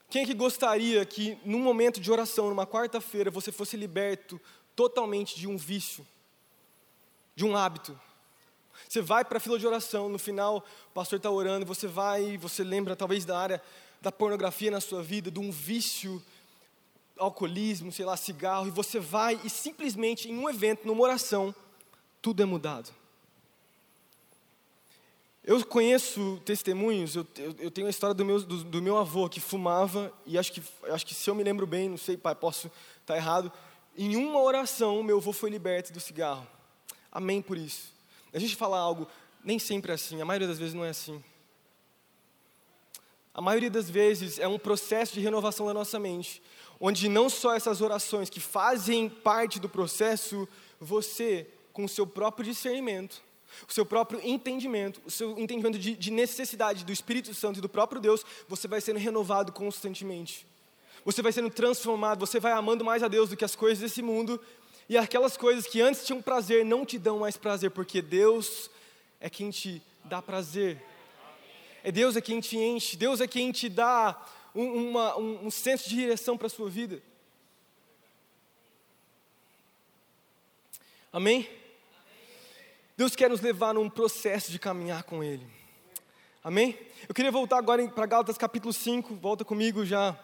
[0.10, 4.41] Quem é que gostaria que, num momento de oração, numa quarta-feira, você fosse liberto
[4.76, 6.06] totalmente de um vício,
[7.36, 8.00] de um hábito?
[8.88, 12.38] Você vai para a fila de oração, no final o pastor está orando, você vai,
[12.38, 13.62] você lembra talvez da área
[14.02, 16.24] da pornografia na sua vida, de um vício
[17.17, 21.54] alcoolismo, sei lá, cigarro, e você vai e simplesmente em um evento, numa oração,
[22.22, 22.89] tudo é mudado.
[25.49, 29.27] Eu conheço testemunhos, eu, eu, eu tenho a história do meu, do, do, meu avô
[29.27, 32.35] que fumava, e acho que, acho que se eu me lembro bem, não sei, pai,
[32.35, 33.51] posso estar tá errado,
[33.97, 36.45] em uma oração meu avô foi liberto do cigarro.
[37.12, 37.91] Amém por isso.
[38.31, 39.07] A gente fala algo,
[39.43, 41.19] nem sempre é assim, a maioria das vezes não é assim.
[43.33, 46.43] A maioria das vezes é um processo de renovação da nossa mente,
[46.79, 50.47] onde não só essas orações que fazem parte do processo,
[50.79, 53.27] você, com o seu próprio discernimento,
[53.67, 57.69] o seu próprio entendimento, o seu entendimento de, de necessidade do Espírito Santo e do
[57.69, 60.45] próprio Deus, você vai sendo renovado constantemente.
[61.05, 64.01] Você vai sendo transformado, você vai amando mais a Deus do que as coisas desse
[64.01, 64.39] mundo,
[64.88, 68.69] e aquelas coisas que antes tinham prazer não te dão mais prazer, porque Deus
[69.19, 70.81] é quem te dá prazer.
[71.83, 74.19] É Deus é quem te enche, Deus é quem te dá
[74.53, 77.01] um, uma, um, um senso de direção para a sua vida.
[81.12, 81.59] Amém?
[82.99, 85.47] Deus quer nos levar num processo de caminhar com Ele.
[86.43, 86.77] Amém?
[87.07, 90.19] Eu queria voltar agora para Gálatas capítulo 5, volta comigo já.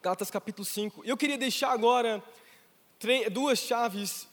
[0.00, 1.02] Gálatas capítulo 5.
[1.04, 2.24] Eu queria deixar agora
[3.30, 4.26] duas chaves.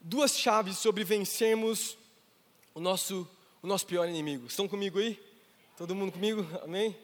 [0.00, 1.96] Duas chaves sobre vencermos
[2.74, 3.30] o nosso
[3.62, 4.48] o nosso pior inimigo.
[4.48, 5.22] Estão comigo aí?
[5.76, 6.44] Todo mundo comigo?
[6.64, 6.98] Amém?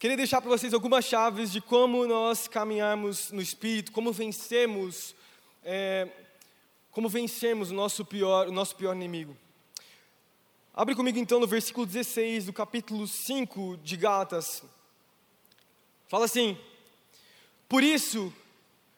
[0.00, 5.14] Queria deixar para vocês algumas chaves de como nós caminharmos no Espírito, como vencemos,
[5.70, 6.08] é,
[6.90, 9.36] como vencemos o nosso pior, o nosso pior inimigo.
[10.72, 14.62] Abre comigo então no versículo 16 do capítulo 5 de Gálatas.
[16.06, 16.56] Fala assim:
[17.68, 18.32] Por isso,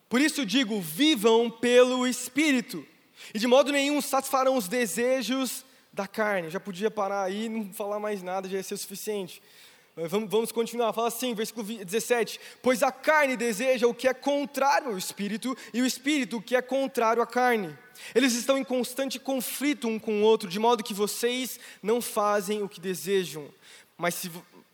[0.09, 2.87] por isso digo, vivam pelo Espírito,
[3.35, 6.51] e de modo nenhum satisfarão os desejos da carne.
[6.51, 9.43] Já podia parar aí não falar mais nada, já ia ser o suficiente.
[10.09, 14.99] Vamos, continuar, fala assim, versículo 17: Pois a carne deseja o que é contrário ao
[14.99, 17.77] espírito, e o espírito o que é contrário à carne.
[18.15, 22.63] Eles estão em constante conflito um com o outro, de modo que vocês não fazem
[22.63, 23.49] o que desejam.
[23.99, 24.31] Mas se,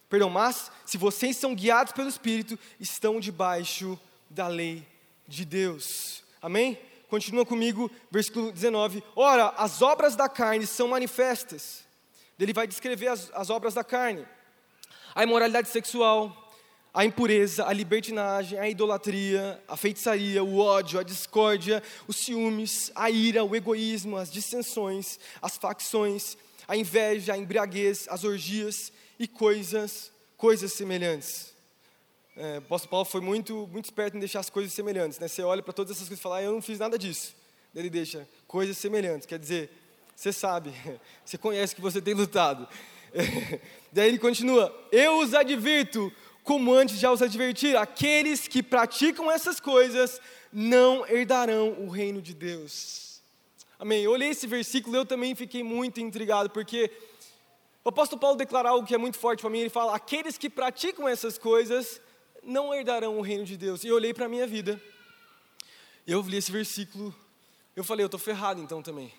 [0.09, 3.99] perdão, mas se vocês são guiados pelo Espírito, estão debaixo
[4.31, 4.87] da lei
[5.27, 6.23] de Deus.
[6.41, 6.79] Amém?
[7.09, 9.03] Continua comigo, versículo 19.
[9.17, 11.85] Ora, as obras da carne são manifestas.
[12.39, 14.27] Ele vai descrever as, as obras da carne:
[15.17, 16.53] a imoralidade sexual,
[16.93, 23.11] a impureza, a libertinagem, a idolatria, a feitiçaria, o ódio, a discórdia, os ciúmes, a
[23.11, 26.37] ira, o egoísmo, as dissensões, as facções,
[26.69, 31.55] a inveja, a embriaguez, as orgias e coisas, coisas semelhantes.
[32.37, 35.19] É, o apóstolo Paulo foi muito, muito esperto em deixar as coisas semelhantes.
[35.19, 35.29] Né?
[35.29, 37.35] Você olha para todas essas coisas e fala, ah, eu não fiz nada disso.
[37.75, 39.71] Ele deixa coisas semelhantes, quer dizer,
[40.15, 40.75] você sabe,
[41.25, 42.69] você conhece que você tem lutado.
[43.93, 49.59] Daí ele continua: Eu os advirto, como antes já os adverti, aqueles que praticam essas
[49.59, 50.21] coisas
[50.53, 53.21] não herdarão o reino de Deus.
[53.79, 54.03] Amém.
[54.03, 56.91] Eu olhei esse versículo, eu também fiquei muito intrigado, porque
[57.85, 59.59] o apóstolo Paulo declara algo que é muito forte para mim.
[59.59, 62.01] Ele fala: Aqueles que praticam essas coisas
[62.43, 63.85] não herdarão o reino de Deus.
[63.85, 64.81] E eu olhei para a minha vida,
[66.07, 67.15] eu li esse versículo,
[67.75, 69.13] eu falei: Eu estou ferrado então também.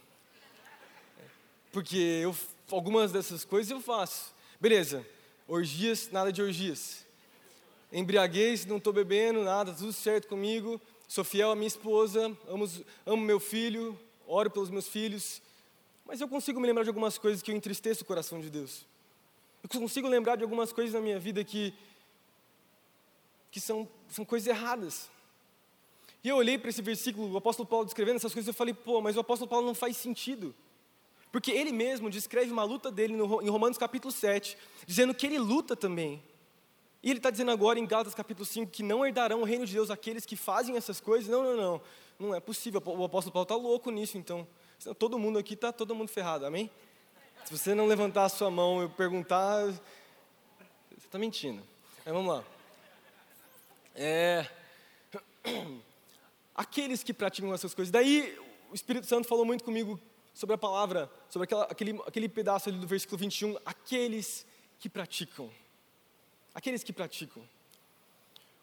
[1.71, 2.35] Porque eu,
[2.75, 4.33] algumas dessas coisas eu faço.
[4.59, 5.05] Beleza,
[5.47, 7.05] orgias, nada de orgias.
[7.91, 10.81] Embriaguez, não estou bebendo, nada, tudo certo comigo.
[11.07, 12.69] Sou fiel à minha esposa, amo,
[13.05, 15.41] amo meu filho, oro pelos meus filhos.
[16.05, 18.85] Mas eu consigo me lembrar de algumas coisas que eu entristeço o coração de Deus.
[19.63, 21.73] Eu consigo lembrar de algumas coisas na minha vida que,
[23.49, 25.09] que são, são coisas erradas.
[26.23, 28.99] E eu olhei para esse versículo, o apóstolo Paulo descrevendo essas coisas, eu falei, pô,
[29.01, 30.53] mas o apóstolo Paulo não faz sentido.
[31.37, 34.57] Porque ele mesmo descreve uma luta dele no, em Romanos capítulo 7,
[34.87, 36.19] dizendo que ele luta também.
[37.03, 39.71] E ele está dizendo agora em Gálatas capítulo 5 que não herdarão o reino de
[39.71, 41.29] Deus aqueles que fazem essas coisas.
[41.29, 41.81] Não, não, não.
[42.17, 42.81] Não é possível.
[42.83, 44.47] O apóstolo Paulo está louco nisso, então.
[44.97, 46.71] Todo mundo aqui está todo mundo ferrado, amém?
[47.45, 51.61] Se você não levantar a sua mão e perguntar, você está mentindo.
[52.03, 52.43] Mas vamos lá.
[53.93, 54.43] É...
[56.55, 57.91] Aqueles que praticam essas coisas.
[57.91, 58.35] Daí
[58.71, 60.01] o Espírito Santo falou muito comigo
[60.37, 64.45] sobre a palavra, sobre aquela, aquele, aquele pedaço ali do versículo 21, aqueles
[64.79, 65.49] que praticam.
[66.53, 67.41] Aqueles que praticam.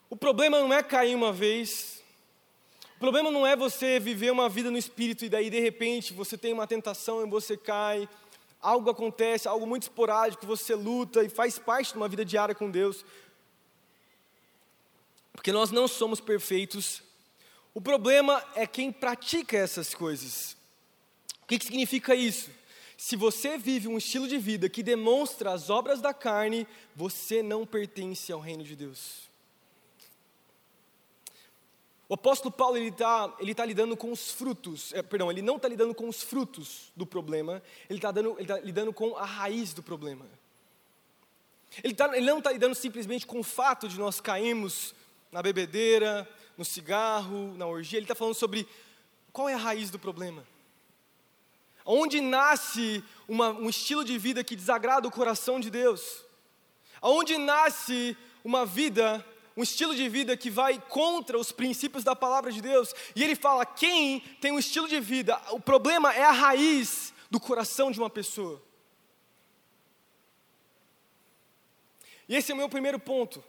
[0.09, 2.01] O problema não é cair uma vez,
[2.95, 6.39] o problema não é você viver uma vida no espírito e daí de repente você
[6.39, 8.09] tem uma tentação e você cai,
[8.63, 12.71] algo acontece, algo muito esporádico, você luta e faz parte de uma vida diária com
[12.71, 13.05] Deus.
[15.33, 17.03] Porque nós não somos perfeitos.
[17.75, 20.57] O problema é quem pratica essas coisas.
[21.45, 22.51] O que, que significa isso?
[22.97, 26.67] Se você vive um estilo de vida que demonstra as obras da carne,
[26.97, 29.25] você não pertence ao reino de Deus.
[32.09, 35.57] O apóstolo Paulo ele está ele tá lidando com os frutos, é, perdão, ele não
[35.57, 38.21] está lidando com os frutos do problema, ele está tá
[38.63, 40.25] lidando com a raiz do problema.
[41.83, 44.95] Ele, tá, ele não está lidando simplesmente com o fato de nós cairmos
[45.33, 48.67] na bebedeira, no cigarro, na orgia, ele está falando sobre
[49.33, 50.47] qual é a raiz do problema.
[51.85, 56.25] Onde nasce uma, um estilo de vida que desagrada o coração de Deus?
[57.01, 59.25] Aonde nasce uma vida,
[59.55, 62.95] um estilo de vida que vai contra os princípios da palavra de Deus?
[63.15, 67.39] E ele fala: quem tem um estilo de vida, o problema é a raiz do
[67.39, 68.63] coração de uma pessoa.
[72.27, 73.45] E esse é o meu primeiro ponto.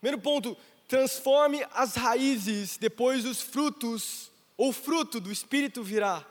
[0.00, 0.56] Primeiro ponto,
[0.88, 6.26] transforme as raízes, depois os frutos, ou fruto do Espírito virá.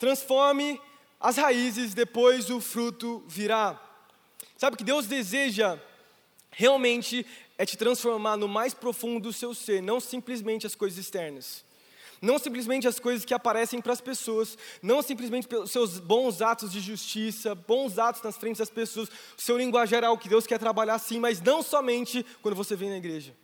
[0.00, 0.80] Transforme
[1.20, 3.78] as raízes, depois o fruto virá.
[4.56, 5.78] Sabe que Deus deseja
[6.50, 7.26] realmente
[7.58, 11.62] é te transformar no mais profundo do seu ser, não simplesmente as coisas externas.
[12.22, 16.72] Não simplesmente as coisas que aparecem para as pessoas, não simplesmente pelos seus bons atos
[16.72, 20.46] de justiça, bons atos nas frentes das pessoas, o seu linguajar é algo que Deus
[20.46, 23.34] quer trabalhar sim, mas não somente quando você vem na igreja.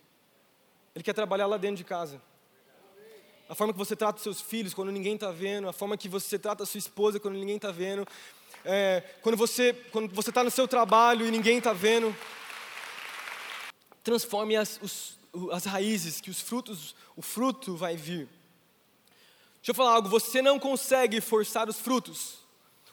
[0.95, 2.19] Ele quer trabalhar lá dentro de casa
[3.49, 6.39] a forma que você trata seus filhos quando ninguém está vendo, a forma que você
[6.39, 8.07] trata a sua esposa quando ninguém está vendo,
[8.65, 12.15] é, quando você quando você está no seu trabalho e ninguém está vendo.
[14.03, 15.19] Transforme as, os,
[15.53, 18.29] as raízes, que os frutos, o fruto vai vir.
[19.57, 22.39] Deixa eu falar algo, você não consegue forçar os frutos.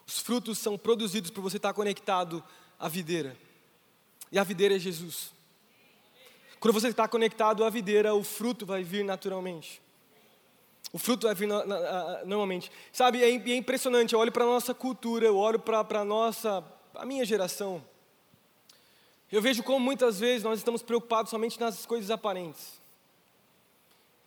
[0.08, 2.44] Os frutos são produzidos por você estar conectado
[2.80, 3.38] à videira.
[4.32, 5.32] E a videira é Jesus.
[6.60, 9.83] Quando você está conectado à videira, o fruto vai vir naturalmente.
[10.94, 12.72] O fruto vai vir na, na, na, normalmente.
[12.92, 14.14] Sabe, é, é impressionante.
[14.14, 16.64] Eu olho para a nossa cultura, eu olho para a nossa,
[16.94, 17.84] a minha geração.
[19.32, 22.80] Eu vejo como muitas vezes nós estamos preocupados somente nas coisas aparentes.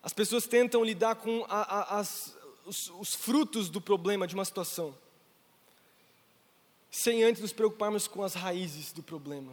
[0.03, 4.45] As pessoas tentam lidar com a, a, as, os, os frutos do problema de uma
[4.45, 4.93] situação,
[6.91, 9.53] sem antes nos preocuparmos com as raízes do problema.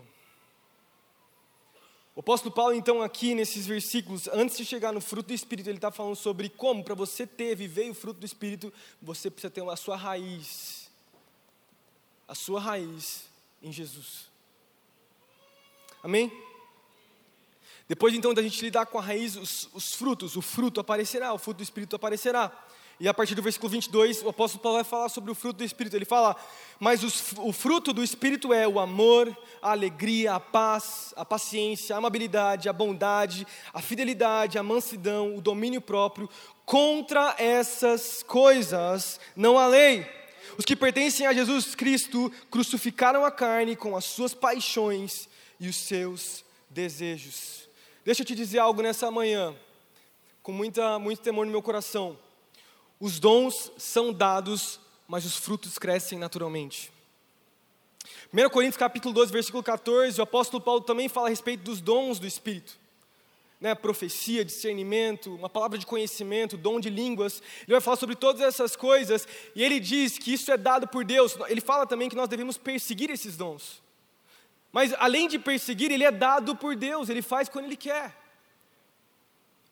[2.16, 5.78] O apóstolo Paulo, então, aqui nesses versículos, antes de chegar no fruto do Espírito, ele
[5.78, 9.68] está falando sobre como, para você ter, viver o fruto do Espírito, você precisa ter
[9.68, 10.92] a sua raiz,
[12.28, 13.26] a sua raiz
[13.64, 14.28] em Jesus.
[16.04, 16.32] Amém?
[17.88, 21.40] Depois então da gente lidar com a raiz, os, os frutos, o fruto aparecerá, o
[21.40, 22.52] fruto do Espírito aparecerá.
[23.00, 25.64] E a partir do versículo 22, o apóstolo Paulo vai falar sobre o fruto do
[25.64, 25.96] Espírito.
[25.96, 26.36] Ele fala:
[26.80, 31.96] Mas os, o fruto do Espírito é o amor, a alegria, a paz, a paciência,
[31.96, 36.30] a amabilidade, a bondade, a fidelidade, a mansidão, o domínio próprio.
[36.66, 40.08] Contra essas coisas não há lei.
[40.58, 45.28] Os que pertencem a Jesus Cristo crucificaram a carne com as suas paixões
[45.60, 47.68] e os seus desejos.
[48.06, 49.56] Deixa eu te dizer algo nessa manhã,
[50.44, 52.18] com muita, muito temor no meu coração.
[53.04, 54.80] Os dons são dados,
[55.10, 56.90] mas os frutos crescem naturalmente.
[58.34, 62.18] 1 Coríntios capítulo 12, versículo 14, o apóstolo Paulo também fala a respeito dos dons
[62.18, 62.80] do Espírito.
[63.60, 67.44] Né, profecia, discernimento, uma palavra de conhecimento, dom de línguas.
[67.64, 71.04] Ele vai falar sobre todas essas coisas e ele diz que isso é dado por
[71.04, 71.36] Deus.
[71.50, 73.84] Ele fala também que nós devemos perseguir esses dons.
[74.72, 78.23] Mas além de perseguir, ele é dado por Deus, ele faz quando ele quer.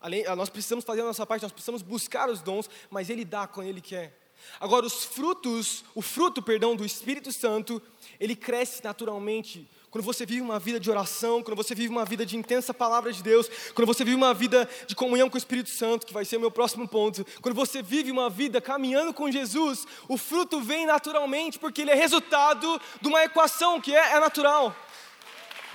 [0.01, 3.47] Além, nós precisamos fazer a nossa parte, nós precisamos buscar os dons, mas Ele dá
[3.47, 4.19] quando Ele quer.
[4.59, 7.81] Agora, os frutos, o fruto, perdão, do Espírito Santo,
[8.19, 12.25] ele cresce naturalmente quando você vive uma vida de oração, quando você vive uma vida
[12.25, 15.69] de intensa palavra de Deus, quando você vive uma vida de comunhão com o Espírito
[15.69, 19.29] Santo, que vai ser o meu próximo ponto, quando você vive uma vida caminhando com
[19.29, 24.19] Jesus, o fruto vem naturalmente, porque ele é resultado de uma equação que é, é
[24.19, 24.73] natural.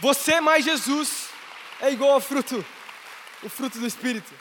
[0.00, 1.28] Você mais Jesus
[1.80, 2.64] é igual ao fruto
[3.42, 4.32] o fruto do Espírito.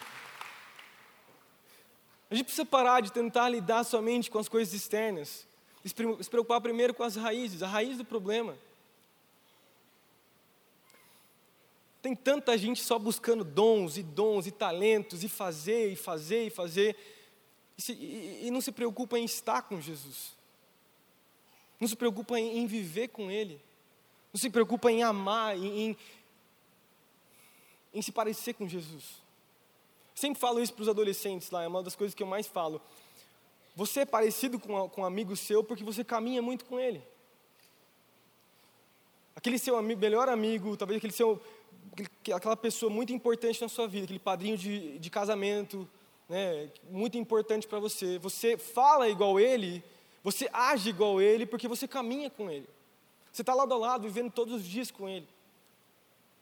[2.30, 5.48] A gente precisa parar de tentar lidar somente com as coisas externas,
[5.84, 5.94] se
[6.30, 8.58] preocupar primeiro com as raízes, a raiz do problema.
[12.02, 16.50] Tem tanta gente só buscando dons e dons e talentos e fazer e fazer e
[16.52, 16.96] fazer
[17.78, 20.36] e, se, e, e não se preocupa em estar com Jesus.
[21.80, 23.60] Não se preocupa em, em viver com Ele.
[24.32, 25.98] Não se preocupa em amar, em, em,
[27.96, 29.24] em se parecer com Jesus.
[30.14, 32.82] Sempre falo isso para os adolescentes lá, é uma das coisas que eu mais falo.
[33.76, 37.02] Você é parecido com, com um amigo seu porque você caminha muito com ele.
[39.36, 41.42] Aquele seu amigo, melhor amigo, talvez aquele seu,
[42.34, 45.88] aquela pessoa muito importante na sua vida, aquele padrinho de, de casamento,
[46.30, 48.18] né, muito importante para você.
[48.20, 49.84] Você fala igual ele,
[50.24, 52.68] você age igual ele porque você caminha com ele.
[53.32, 55.28] Você está lado a lado, vivendo todos os dias com ele.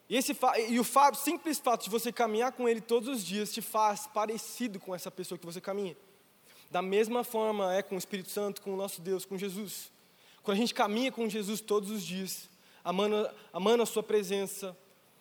[0.10, 0.38] E, esse,
[0.70, 4.08] e o fato, simples fato de você caminhar com Ele todos os dias te faz
[4.08, 5.96] parecido com essa pessoa que você caminha.
[6.70, 9.92] Da mesma forma é com o Espírito Santo, com o nosso Deus, com Jesus.
[10.42, 12.50] Quando a gente caminha com Jesus todos os dias,
[12.84, 14.76] amando, amando a Sua presença,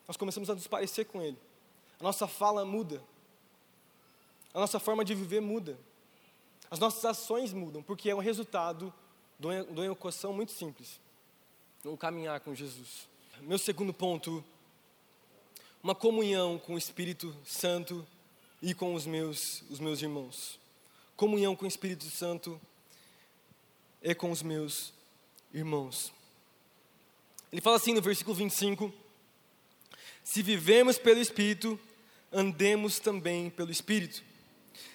[0.06, 1.38] nós começamos a nos parecer com Ele.
[2.00, 3.02] A nossa fala muda.
[4.52, 5.78] A nossa forma de viver muda.
[6.70, 8.92] As nossas ações mudam, porque é um resultado
[9.38, 11.00] de uma equação muito simples.
[11.84, 13.08] O caminhar com Jesus.
[13.42, 14.44] Meu segundo ponto
[15.82, 18.06] uma comunhão com o Espírito Santo
[18.62, 20.60] e com os meus, os meus irmãos.
[21.16, 22.60] Comunhão com o Espírito Santo
[24.00, 24.92] e com os meus
[25.52, 26.12] irmãos.
[27.50, 28.94] Ele fala assim no versículo 25:
[30.22, 31.78] Se vivemos pelo Espírito,
[32.30, 34.22] andemos também pelo Espírito.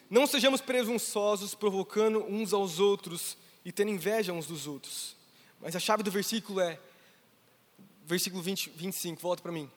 [0.09, 5.17] Não sejamos presunçosos, provocando uns aos outros e tendo inveja uns dos outros.
[5.59, 6.79] Mas a chave do versículo é,
[8.05, 9.69] versículo 20, 25, volta para mim.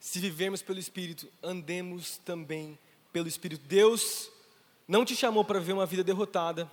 [0.00, 2.78] Se vivermos pelo Espírito, andemos também
[3.12, 3.62] pelo Espírito.
[3.66, 4.30] Deus
[4.88, 6.70] não te chamou para viver uma vida derrotada.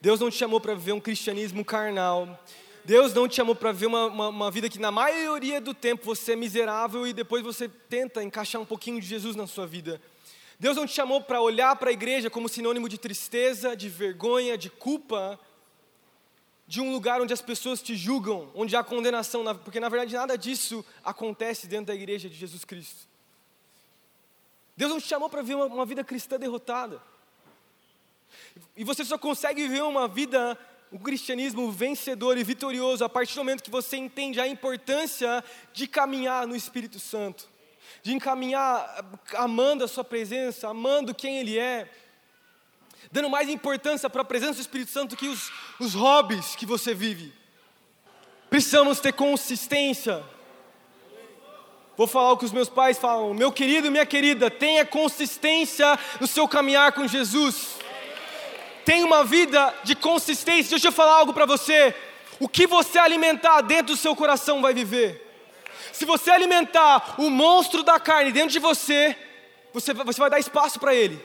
[0.00, 2.40] Deus não te chamou para viver um cristianismo carnal.
[2.84, 6.04] Deus não te chamou para viver uma, uma, uma, vida que, na maioria do tempo,
[6.04, 10.00] você é miserável e depois você tenta encaixar um pouquinho de Jesus na sua vida.
[10.56, 14.56] Deus não te chamou para olhar para a igreja como sinônimo de tristeza, de vergonha,
[14.56, 15.36] de culpa,
[16.66, 20.36] de um lugar onde as pessoas te julgam, onde há condenação, porque na verdade nada
[20.36, 23.06] disso acontece dentro da igreja de Jesus Cristo.
[24.76, 27.00] Deus não te chamou para viver uma, vida cristã derrotada.
[28.76, 30.58] E você só consegue viver uma vida,
[30.92, 35.42] um cristianismo vencedor e vitorioso a partir do momento que você entende a importância
[35.72, 37.48] de caminhar no Espírito Santo,
[38.02, 39.04] de encaminhar
[39.36, 41.90] amando a Sua presença, amando quem Ele é
[43.10, 46.94] dando mais importância para a presença do Espírito Santo que os, os hobbies que você
[46.94, 47.32] vive.
[48.50, 50.22] Precisamos ter consistência.
[51.96, 56.26] Vou falar o que os meus pais falam, meu querido, minha querida, tenha consistência no
[56.26, 57.76] seu caminhar com Jesus.
[58.84, 60.70] Tenha uma vida de consistência.
[60.70, 61.94] Deixa eu falar algo para você.
[62.38, 65.22] O que você alimentar dentro do seu coração vai viver.
[65.92, 69.16] Se você alimentar o monstro da carne dentro de você,
[69.72, 71.18] você, você vai dar espaço para ele.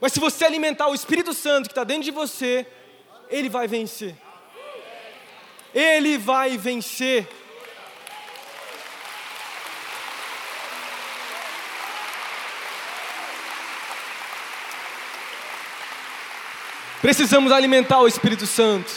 [0.00, 2.66] Mas se você alimentar o Espírito Santo que está dentro de você,
[3.28, 4.14] ele vai vencer.
[5.74, 7.26] Ele vai vencer.
[17.04, 18.90] Precisamos alimentar o Espírito Santo.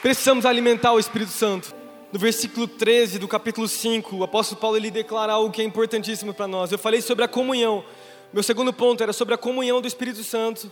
[0.00, 1.74] Precisamos alimentar o Espírito Santo.
[2.10, 6.32] No versículo 13 do capítulo 5, o apóstolo Paulo ele declara algo que é importantíssimo
[6.32, 6.72] para nós.
[6.72, 7.84] Eu falei sobre a comunhão.
[8.32, 10.70] Meu segundo ponto era sobre a comunhão do Espírito Santo.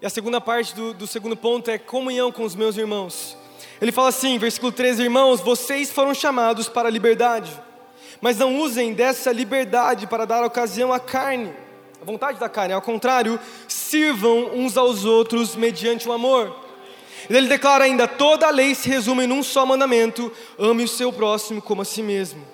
[0.00, 3.36] E a segunda parte do, do segundo ponto é comunhão com os meus irmãos.
[3.80, 7.50] Ele fala assim, versículo 13: Irmãos, vocês foram chamados para a liberdade,
[8.20, 11.52] mas não usem dessa liberdade para dar ocasião à carne,
[12.00, 16.54] a vontade da carne, ao contrário, sirvam uns aos outros mediante o amor.
[17.28, 21.62] Ele declara ainda: toda a lei se resume num só mandamento: ame o seu próximo
[21.62, 22.53] como a si mesmo.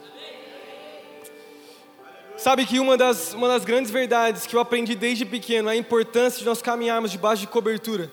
[2.40, 5.76] Sabe que uma das, uma das grandes verdades que eu aprendi desde pequeno é a
[5.76, 8.10] importância de nós caminharmos debaixo de cobertura.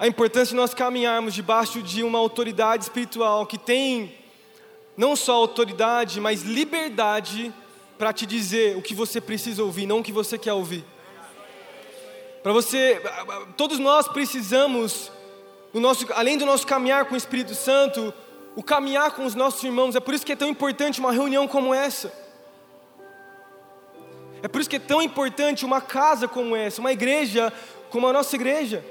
[0.00, 4.16] A importância de nós caminharmos debaixo de uma autoridade espiritual que tem
[4.96, 7.54] não só autoridade, mas liberdade
[7.96, 10.84] para te dizer o que você precisa ouvir, não o que você quer ouvir.
[12.42, 13.00] Para você,
[13.56, 15.12] todos nós precisamos,
[15.72, 18.12] nosso, além do nosso caminhar com o Espírito Santo,
[18.56, 19.94] o caminhar com os nossos irmãos.
[19.94, 22.25] É por isso que é tão importante uma reunião como essa.
[24.46, 27.52] É por isso que é tão importante uma casa como essa, uma igreja
[27.90, 28.84] como a nossa igreja.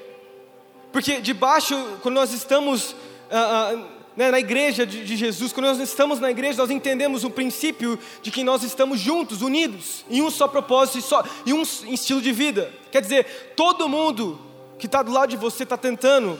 [0.91, 2.93] Porque debaixo, quando nós estamos
[3.31, 3.87] ah, ah,
[4.17, 7.97] né, na igreja de, de, Jesus, quando nós estamos na igreja, nós entendemos o princípio
[8.21, 12.21] de que nós estamos juntos, unidos, em um só propósito e, só, em um estilo
[12.21, 12.69] de vida.
[12.91, 14.37] Quer dizer, todo mundo
[14.77, 16.37] que está do lado de você está tentando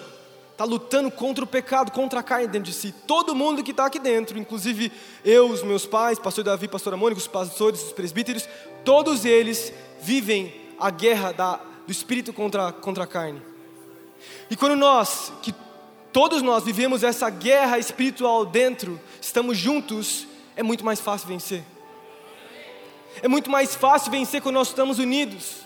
[0.55, 2.93] está lutando contra o pecado, contra a carne dentro de si.
[3.05, 4.89] Todo mundo que está aqui dentro, inclusive
[5.23, 8.47] eu, os meus pais, pastor Davi, pastora Mônica, os pastores, os presbíteros,
[8.85, 13.41] todos eles vivem a guerra da, do espírito contra, contra a carne.
[14.49, 15.53] E quando nós, que
[16.13, 20.25] todos nós vivemos essa guerra espiritual dentro, estamos juntos,
[20.55, 21.65] é muito mais fácil vencer.
[23.21, 25.65] É muito mais fácil vencer quando nós estamos unidos.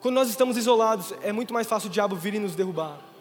[0.00, 3.13] Quando nós estamos isolados, é muito mais fácil o diabo vir e nos derrubar.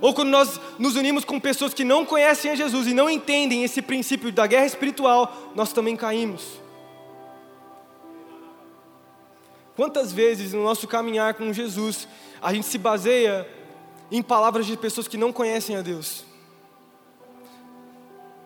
[0.00, 3.62] Ou quando nós nos unimos com pessoas que não conhecem a Jesus e não entendem
[3.62, 6.60] esse princípio da guerra espiritual, nós também caímos.
[9.76, 12.08] Quantas vezes no nosso caminhar com Jesus
[12.40, 13.48] a gente se baseia
[14.10, 16.24] em palavras de pessoas que não conhecem a Deus?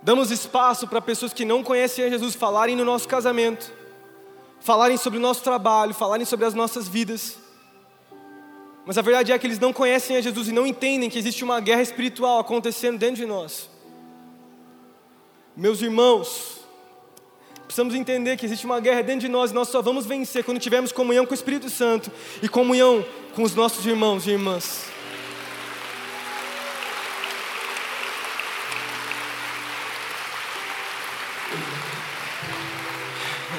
[0.02, 3.72] Damos espaço para pessoas que não conhecem a Jesus falarem no nosso casamento,
[4.60, 7.38] falarem sobre o nosso trabalho, falarem sobre as nossas vidas.
[8.86, 11.42] Mas a verdade é que eles não conhecem a Jesus e não entendem que existe
[11.42, 13.70] uma guerra espiritual acontecendo dentro de nós.
[15.56, 16.58] Meus irmãos,
[17.64, 20.58] precisamos entender que existe uma guerra dentro de nós e nós só vamos vencer quando
[20.58, 22.10] tivermos comunhão com o Espírito Santo
[22.42, 23.04] e comunhão
[23.34, 24.86] com os nossos irmãos e irmãs.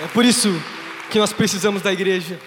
[0.04, 0.50] É por isso
[1.10, 2.40] que nós precisamos da igreja.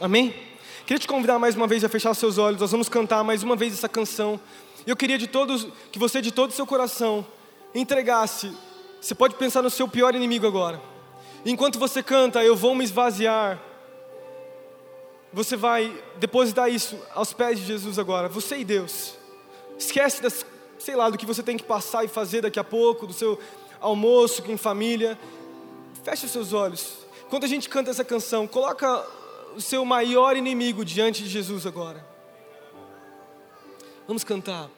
[0.00, 0.43] Amém?
[0.86, 2.60] Queria te convidar mais uma vez a fechar seus olhos.
[2.60, 4.38] Nós vamos cantar mais uma vez essa canção.
[4.86, 7.26] Eu queria de todos que você de todo o seu coração
[7.74, 8.54] entregasse.
[9.00, 10.78] Você pode pensar no seu pior inimigo agora.
[11.42, 13.58] Enquanto você canta, eu vou me esvaziar.
[15.32, 18.28] Você vai depositar isso aos pés de Jesus agora.
[18.28, 19.14] Você e Deus.
[19.78, 20.44] Esquece das,
[20.78, 23.38] sei lá, do que você tem que passar e fazer daqui a pouco, do seu
[23.80, 25.18] almoço em família.
[26.02, 27.06] Feche os seus olhos.
[27.30, 29.02] Quando a gente canta essa canção, coloca
[29.54, 32.04] o seu maior inimigo diante de Jesus agora.
[34.06, 34.68] Vamos cantar.